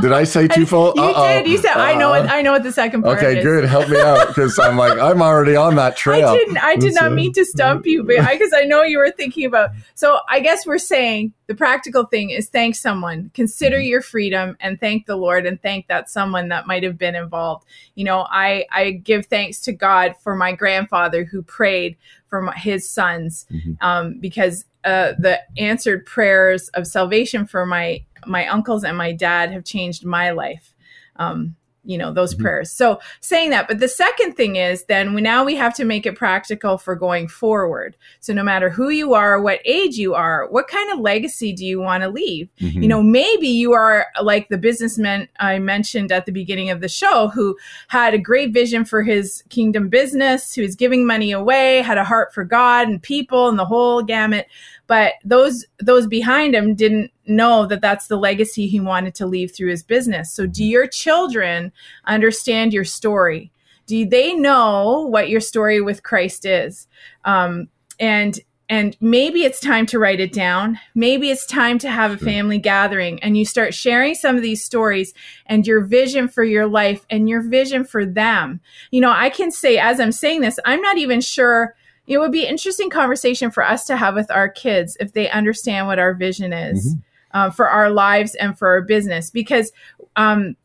did 0.00 0.12
I 0.12 0.24
say 0.24 0.48
twofold? 0.54 0.96
You 0.96 1.02
Uh-oh. 1.02 1.26
did. 1.26 1.48
You 1.48 1.58
said 1.58 1.76
I 1.76 1.94
know. 1.94 2.10
What, 2.10 2.28
I 2.28 2.42
know 2.42 2.52
what 2.52 2.62
the 2.62 2.72
second 2.72 3.02
part 3.02 3.18
okay, 3.18 3.38
is. 3.38 3.44
good. 3.44 3.64
Help 3.64 3.88
me 3.88 4.00
out 4.00 4.28
because 4.28 4.58
I'm 4.58 4.76
like 4.76 4.98
I'm 4.98 5.22
already 5.22 5.56
on 5.56 5.76
that 5.76 5.96
trail. 5.96 6.28
I 6.28 6.36
didn't. 6.36 6.58
I 6.58 6.76
did 6.76 6.94
not 6.94 7.12
mean 7.12 7.32
to 7.34 7.44
stump 7.44 7.86
you, 7.86 8.02
but 8.02 8.16
because 8.30 8.52
I, 8.52 8.62
I, 8.62 8.64
know 8.64 8.82
you 8.82 8.98
were 8.98 9.10
thinking 9.10 9.44
about. 9.44 9.70
So 9.94 10.18
I 10.28 10.40
guess 10.40 10.66
we're 10.66 10.78
saying 10.78 11.32
the 11.46 11.54
practical 11.54 12.04
thing 12.04 12.30
is 12.30 12.48
thank 12.48 12.74
someone, 12.74 13.30
consider 13.34 13.76
mm-hmm. 13.76 13.86
your 13.86 14.02
freedom, 14.02 14.56
and 14.60 14.78
thank 14.78 15.06
the 15.06 15.16
Lord, 15.16 15.46
and 15.46 15.60
thank 15.60 15.88
that 15.88 16.10
someone 16.10 16.48
that 16.48 16.66
might 16.66 16.82
have 16.82 16.98
been 16.98 17.14
involved. 17.14 17.64
You 17.94 18.04
know, 18.04 18.26
I 18.30 18.66
I 18.70 18.92
give 18.92 19.26
thanks 19.26 19.60
to 19.62 19.72
God 19.72 20.14
for 20.20 20.34
my 20.34 20.52
grandfather 20.52 21.24
who 21.24 21.42
prayed 21.42 21.96
for 22.28 22.42
my, 22.42 22.56
his 22.56 22.88
sons 22.88 23.46
mm-hmm. 23.50 23.72
um, 23.80 24.18
because 24.20 24.64
uh, 24.84 25.12
the 25.18 25.38
answered 25.58 26.06
prayers 26.06 26.68
of 26.70 26.86
salvation 26.86 27.46
for 27.46 27.66
my 27.66 28.02
my 28.26 28.46
uncles 28.46 28.84
and 28.84 28.96
my 28.96 29.12
dad 29.12 29.52
have 29.52 29.64
changed 29.64 30.04
my 30.04 30.30
life. 30.30 30.74
Um, 31.16 31.56
you 31.84 31.96
know 31.96 32.12
those 32.12 32.34
mm-hmm. 32.34 32.42
prayers 32.42 32.70
so 32.70 33.00
saying 33.20 33.50
that 33.50 33.66
but 33.66 33.78
the 33.78 33.88
second 33.88 34.34
thing 34.34 34.56
is 34.56 34.84
then 34.84 35.14
we 35.14 35.20
now 35.20 35.44
we 35.44 35.56
have 35.56 35.74
to 35.74 35.84
make 35.84 36.04
it 36.04 36.14
practical 36.14 36.76
for 36.76 36.94
going 36.94 37.26
forward 37.26 37.96
so 38.20 38.34
no 38.34 38.42
matter 38.42 38.68
who 38.68 38.90
you 38.90 39.14
are 39.14 39.40
what 39.40 39.60
age 39.64 39.96
you 39.96 40.14
are 40.14 40.46
what 40.50 40.68
kind 40.68 40.90
of 40.92 41.00
legacy 41.00 41.52
do 41.52 41.64
you 41.64 41.80
want 41.80 42.02
to 42.02 42.10
leave 42.10 42.48
mm-hmm. 42.60 42.82
you 42.82 42.88
know 42.88 43.02
maybe 43.02 43.48
you 43.48 43.72
are 43.72 44.06
like 44.22 44.48
the 44.48 44.58
businessman 44.58 45.26
i 45.38 45.58
mentioned 45.58 46.12
at 46.12 46.26
the 46.26 46.32
beginning 46.32 46.68
of 46.70 46.80
the 46.80 46.88
show 46.88 47.28
who 47.28 47.56
had 47.88 48.12
a 48.12 48.18
great 48.18 48.52
vision 48.52 48.84
for 48.84 49.02
his 49.02 49.42
kingdom 49.48 49.88
business 49.88 50.54
who 50.54 50.62
was 50.62 50.76
giving 50.76 51.06
money 51.06 51.32
away 51.32 51.80
had 51.80 51.98
a 51.98 52.04
heart 52.04 52.32
for 52.34 52.44
god 52.44 52.88
and 52.88 53.02
people 53.02 53.48
and 53.48 53.58
the 53.58 53.64
whole 53.64 54.02
gamut 54.02 54.46
but 54.86 55.14
those 55.24 55.64
those 55.78 56.06
behind 56.06 56.54
him 56.54 56.74
didn't 56.74 57.10
know 57.30 57.66
that 57.66 57.80
that's 57.80 58.08
the 58.08 58.16
legacy 58.16 58.66
he 58.66 58.80
wanted 58.80 59.14
to 59.16 59.26
leave 59.26 59.54
through 59.54 59.70
his 59.70 59.82
business. 59.82 60.32
So 60.32 60.46
do 60.46 60.64
your 60.64 60.86
children 60.86 61.72
understand 62.04 62.72
your 62.72 62.84
story? 62.84 63.52
Do 63.86 64.06
they 64.06 64.34
know 64.34 65.06
what 65.10 65.30
your 65.30 65.40
story 65.40 65.80
with 65.80 66.02
christ 66.02 66.44
is? 66.44 66.86
Um, 67.24 67.68
and 67.98 68.38
and 68.68 68.96
maybe 69.00 69.42
it's 69.42 69.58
time 69.58 69.84
to 69.86 69.98
write 69.98 70.20
it 70.20 70.32
down. 70.32 70.78
Maybe 70.94 71.28
it's 71.30 71.44
time 71.44 71.76
to 71.80 71.90
have 71.90 72.12
a 72.12 72.16
family 72.16 72.58
gathering 72.58 73.20
and 73.20 73.36
you 73.36 73.44
start 73.44 73.74
sharing 73.74 74.14
some 74.14 74.36
of 74.36 74.42
these 74.42 74.62
stories 74.62 75.12
and 75.46 75.66
your 75.66 75.80
vision 75.80 76.28
for 76.28 76.44
your 76.44 76.68
life 76.68 77.04
and 77.10 77.28
your 77.28 77.42
vision 77.42 77.82
for 77.82 78.06
them. 78.06 78.60
You 78.92 79.00
know 79.00 79.10
i 79.10 79.28
can 79.28 79.50
say 79.50 79.78
as 79.78 79.98
i'm 79.98 80.12
saying 80.12 80.40
this 80.40 80.60
i'm 80.64 80.80
not 80.80 80.98
even 80.98 81.20
sure 81.20 81.74
it 82.10 82.18
would 82.18 82.32
be 82.32 82.44
interesting 82.44 82.90
conversation 82.90 83.52
for 83.52 83.64
us 83.64 83.84
to 83.84 83.96
have 83.96 84.16
with 84.16 84.30
our 84.32 84.48
kids 84.48 84.96
if 84.98 85.12
they 85.12 85.30
understand 85.30 85.86
what 85.86 86.00
our 86.00 86.12
vision 86.12 86.52
is. 86.52 86.88
Mm-hmm. 86.88 87.00
Uh, 87.32 87.50
for 87.50 87.68
our 87.68 87.90
lives 87.90 88.34
and 88.34 88.58
for 88.58 88.68
our 88.68 88.82
business 88.82 89.30
because 89.30 89.72
um, 90.16 90.56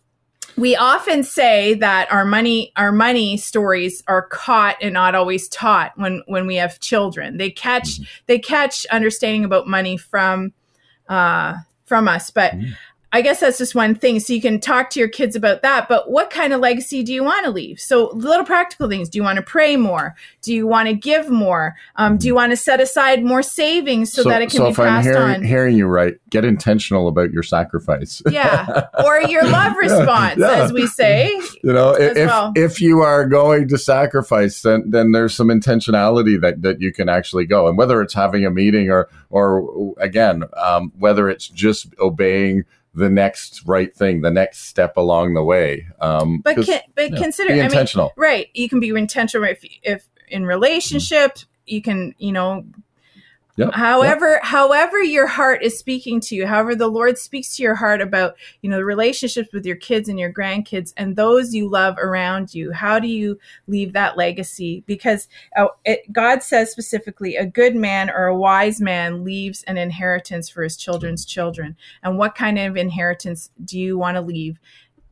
we 0.58 0.76
often 0.76 1.24
say 1.24 1.74
that 1.76 2.12
our 2.12 2.26
money 2.26 2.72
our 2.76 2.92
money 2.92 3.38
stories 3.38 4.04
are 4.08 4.28
caught 4.28 4.78
and 4.82 4.94
not 4.94 5.16
always 5.16 5.48
taught 5.50 5.92
when 5.98 6.22
when 6.28 6.48
we 6.48 6.56
have 6.56 6.80
children 6.80 7.38
they 7.38 7.50
catch 7.50 7.96
mm-hmm. 7.96 8.04
they 8.28 8.40
catch 8.40 8.86
understanding 8.88 9.44
about 9.46 9.68
money 9.68 9.98
from 9.98 10.54
uh, 11.10 11.56
from 11.86 12.08
us 12.08 12.30
but 12.30 12.54
mm-hmm. 12.54 12.72
I 13.16 13.22
guess 13.22 13.40
that's 13.40 13.58
just 13.58 13.76
one 13.76 13.96
thing. 13.96 14.20
So 14.20 14.34
you 14.34 14.42
can 14.42 14.60
talk 14.60 14.90
to 14.90 15.00
your 15.00 15.08
kids 15.08 15.38
about 15.38 15.62
that. 15.62 15.88
But 15.88 16.12
what 16.12 16.30
kind 16.30 16.52
of 16.52 16.60
legacy 16.60 17.02
do 17.02 17.14
you 17.14 17.24
want 17.24 17.46
to 17.46 17.50
leave? 17.50 17.80
So 17.80 18.10
little 18.14 18.44
practical 18.44 18.90
things. 18.90 19.08
Do 19.08 19.18
you 19.18 19.24
want 19.24 19.38
to 19.38 19.42
pray 19.42 19.78
more? 19.78 20.18
Do 20.42 20.54
you 20.54 20.68
want 20.68 20.90
to 20.90 20.94
give 20.94 21.30
more? 21.30 21.78
Um, 21.96 22.18
do 22.18 22.28
you 22.28 22.36
want 22.36 22.52
to 22.52 22.58
set 22.58 22.82
aside 22.82 23.24
more 23.24 23.42
savings 23.42 24.12
so, 24.12 24.24
so 24.24 24.30
that 24.30 24.42
it 24.42 24.50
can 24.50 24.58
so 24.58 24.64
be 24.66 24.72
if 24.72 24.76
passed 24.76 25.08
I'm 25.08 25.14
hearing, 25.14 25.36
on? 25.36 25.44
hearing 25.44 25.78
you 25.78 25.88
right, 25.88 26.16
get 26.30 26.44
intentional 26.44 27.08
about 27.08 27.32
your 27.32 27.42
sacrifice. 27.42 28.22
yeah, 28.30 28.88
or 29.06 29.22
your 29.22 29.46
love 29.50 29.78
response, 29.78 30.40
yeah. 30.40 30.64
as 30.64 30.74
we 30.74 30.86
say. 30.86 31.42
You 31.64 31.72
know, 31.72 31.92
if 31.92 32.18
well. 32.18 32.52
if 32.54 32.82
you 32.82 33.00
are 33.00 33.26
going 33.26 33.70
to 33.70 33.78
sacrifice, 33.78 34.62
then 34.62 34.90
then 34.90 35.14
there's 35.14 35.34
some 35.34 35.48
intentionality 35.48 36.42
that 36.42 36.64
that 36.64 36.82
you 36.82 36.92
can 36.92 37.08
actually 37.08 37.46
go, 37.46 37.70
and 37.70 37.78
whether 37.78 38.02
it's 38.02 38.14
having 38.14 38.46
a 38.46 38.52
meeting 38.52 38.90
or 38.90 39.08
or 39.30 39.94
again, 40.00 40.44
um, 40.58 40.92
whether 40.98 41.30
it's 41.30 41.48
just 41.48 41.88
obeying 41.98 42.66
the 42.96 43.10
next 43.10 43.62
right 43.66 43.96
thing, 43.96 44.22
the 44.22 44.32
next 44.32 44.68
step 44.68 44.98
along 44.98 45.34
the 45.34 45.44
way. 45.44 45.86
Um, 46.00 46.40
but 46.40 46.66
can, 46.66 46.82
but 46.96 47.12
know, 47.12 47.22
consider 47.22 47.54
intentional, 47.54 48.14
I 48.18 48.20
mean, 48.20 48.30
right? 48.30 48.50
You 48.54 48.70
can 48.70 48.80
be 48.80 48.90
intentional 48.90 49.48
if 49.48 49.64
if 49.84 50.08
in 50.28 50.46
relationships 50.46 51.46
you 51.66 51.82
can 51.82 52.16
you 52.18 52.32
know 52.32 52.66
Yep, 53.58 53.74
however, 53.74 54.32
yep. 54.32 54.44
however 54.44 55.02
your 55.02 55.28
heart 55.28 55.64
is 55.64 55.80
speaking 55.80 56.20
to 56.22 56.36
you, 56.36 56.46
however 56.46 56.76
the 56.76 56.90
Lord 56.90 57.18
speaks 57.18 57.56
to 57.56 57.64
your 57.64 57.76
heart 57.76 58.02
about, 58.02 58.36
you 58.62 58.70
know, 58.70 58.76
the 58.76 58.86
relationships 58.86 59.54
with 59.54 59.66
your 59.66 59.78
kids 59.78 60.10
and 60.10 60.20
your 60.20 60.34
grandkids 60.34 60.94
and 60.98 61.16
those 61.16 61.54
you 61.54 61.70
love 61.70 61.98
around 61.98 62.54
you. 62.54 62.74
How 62.74 63.00
do 63.00 63.08
you 63.08 63.40
leave 63.68 63.94
that 63.94 64.18
legacy? 64.18 64.84
Because 64.88 65.30
uh, 65.56 65.68
it, 65.86 66.12
God 66.12 66.44
says 66.44 66.70
specifically, 66.70 67.38
a 67.38 67.46
good 67.46 67.78
man 67.78 68.10
or 68.10 68.26
a 68.26 68.38
wise 68.38 68.82
man 68.82 69.24
leaves 69.24 69.64
an 69.64 69.78
inheritance 69.78 70.50
for 70.50 70.62
his 70.62 70.76
children's 70.76 71.24
children. 71.24 71.78
And 72.04 72.18
what 72.18 72.36
kind 72.36 72.60
of 72.60 72.76
inheritance 72.76 73.52
do 73.64 73.80
you 73.80 73.98
want 73.98 74.16
to 74.16 74.22
leave? 74.22 74.60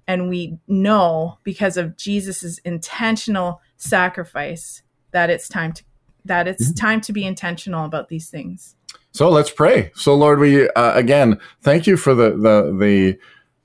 And 0.05 0.27
we 0.27 0.57
know 0.67 1.37
because 1.43 1.77
of 1.77 1.95
Jesus's 1.95 2.59
intentional 2.59 3.61
sacrifice 3.77 4.81
that 5.11 5.29
it's 5.29 5.47
time 5.47 5.71
to 5.71 5.83
that 6.25 6.47
it's 6.47 6.69
mm-hmm. 6.69 6.85
time 6.85 7.01
to 7.01 7.13
be 7.13 7.25
intentional 7.25 7.85
about 7.85 8.09
these 8.09 8.29
things. 8.29 8.75
So 9.11 9.29
let's 9.29 9.51
pray. 9.51 9.91
So 9.95 10.15
Lord, 10.15 10.39
we 10.39 10.67
uh, 10.69 10.93
again 10.93 11.39
thank 11.61 11.87
you 11.87 11.97
for 11.97 12.15
the 12.15 12.31
the 12.31 12.75
the 12.77 13.19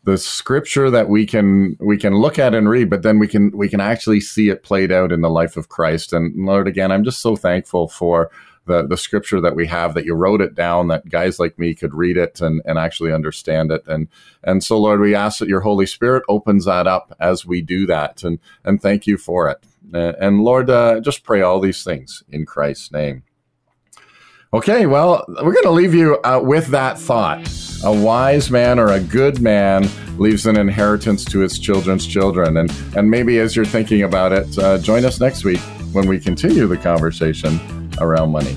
the 0.04 0.18
scripture 0.18 0.90
that 0.90 1.08
we 1.08 1.26
can 1.26 1.76
we 1.80 1.98
can 1.98 2.14
look 2.14 2.38
at 2.38 2.54
and 2.54 2.68
read, 2.68 2.90
but 2.90 3.02
then 3.02 3.18
we 3.18 3.28
can 3.28 3.50
we 3.56 3.68
can 3.68 3.80
actually 3.80 4.20
see 4.20 4.48
it 4.48 4.62
played 4.62 4.92
out 4.92 5.12
in 5.12 5.20
the 5.20 5.30
life 5.30 5.56
of 5.56 5.68
Christ. 5.68 6.12
And 6.12 6.46
Lord, 6.46 6.68
again, 6.68 6.92
I'm 6.92 7.04
just 7.04 7.20
so 7.20 7.36
thankful 7.36 7.88
for 7.88 8.30
the 8.68 8.86
the 8.86 8.96
scripture 8.96 9.40
that 9.40 9.56
we 9.56 9.66
have 9.66 9.94
that 9.94 10.04
you 10.04 10.14
wrote 10.14 10.40
it 10.40 10.54
down 10.54 10.86
that 10.88 11.08
guys 11.08 11.40
like 11.40 11.58
me 11.58 11.74
could 11.74 11.94
read 11.94 12.16
it 12.16 12.40
and, 12.40 12.62
and 12.64 12.78
actually 12.78 13.12
understand 13.12 13.72
it 13.72 13.82
and 13.88 14.06
and 14.44 14.62
so 14.62 14.78
lord 14.78 15.00
we 15.00 15.14
ask 15.14 15.38
that 15.40 15.48
your 15.48 15.62
holy 15.62 15.86
spirit 15.86 16.22
opens 16.28 16.66
that 16.66 16.86
up 16.86 17.12
as 17.18 17.44
we 17.44 17.60
do 17.60 17.86
that 17.86 18.22
and 18.22 18.38
and 18.64 18.80
thank 18.80 19.06
you 19.06 19.16
for 19.16 19.48
it 19.48 19.64
and 19.92 20.42
Lord, 20.42 20.70
uh, 20.70 21.00
just 21.00 21.24
pray 21.24 21.42
all 21.42 21.60
these 21.60 21.84
things 21.84 22.22
in 22.28 22.46
Christ's 22.46 22.92
name. 22.92 23.22
Okay, 24.52 24.86
well, 24.86 25.24
we're 25.28 25.52
going 25.52 25.64
to 25.64 25.70
leave 25.70 25.92
you 25.92 26.18
uh, 26.24 26.40
with 26.42 26.68
that 26.68 26.98
thought. 26.98 27.46
A 27.84 27.92
wise 27.92 28.50
man 28.50 28.78
or 28.78 28.92
a 28.92 29.00
good 29.00 29.40
man 29.40 29.88
leaves 30.16 30.46
an 30.46 30.58
inheritance 30.58 31.24
to 31.26 31.40
his 31.40 31.58
children's 31.58 32.06
children. 32.06 32.56
And, 32.56 32.72
and 32.96 33.10
maybe 33.10 33.38
as 33.40 33.54
you're 33.54 33.66
thinking 33.66 34.02
about 34.02 34.32
it, 34.32 34.58
uh, 34.58 34.78
join 34.78 35.04
us 35.04 35.20
next 35.20 35.44
week 35.44 35.60
when 35.92 36.08
we 36.08 36.18
continue 36.18 36.66
the 36.66 36.78
conversation 36.78 37.90
around 38.00 38.30
money. 38.30 38.56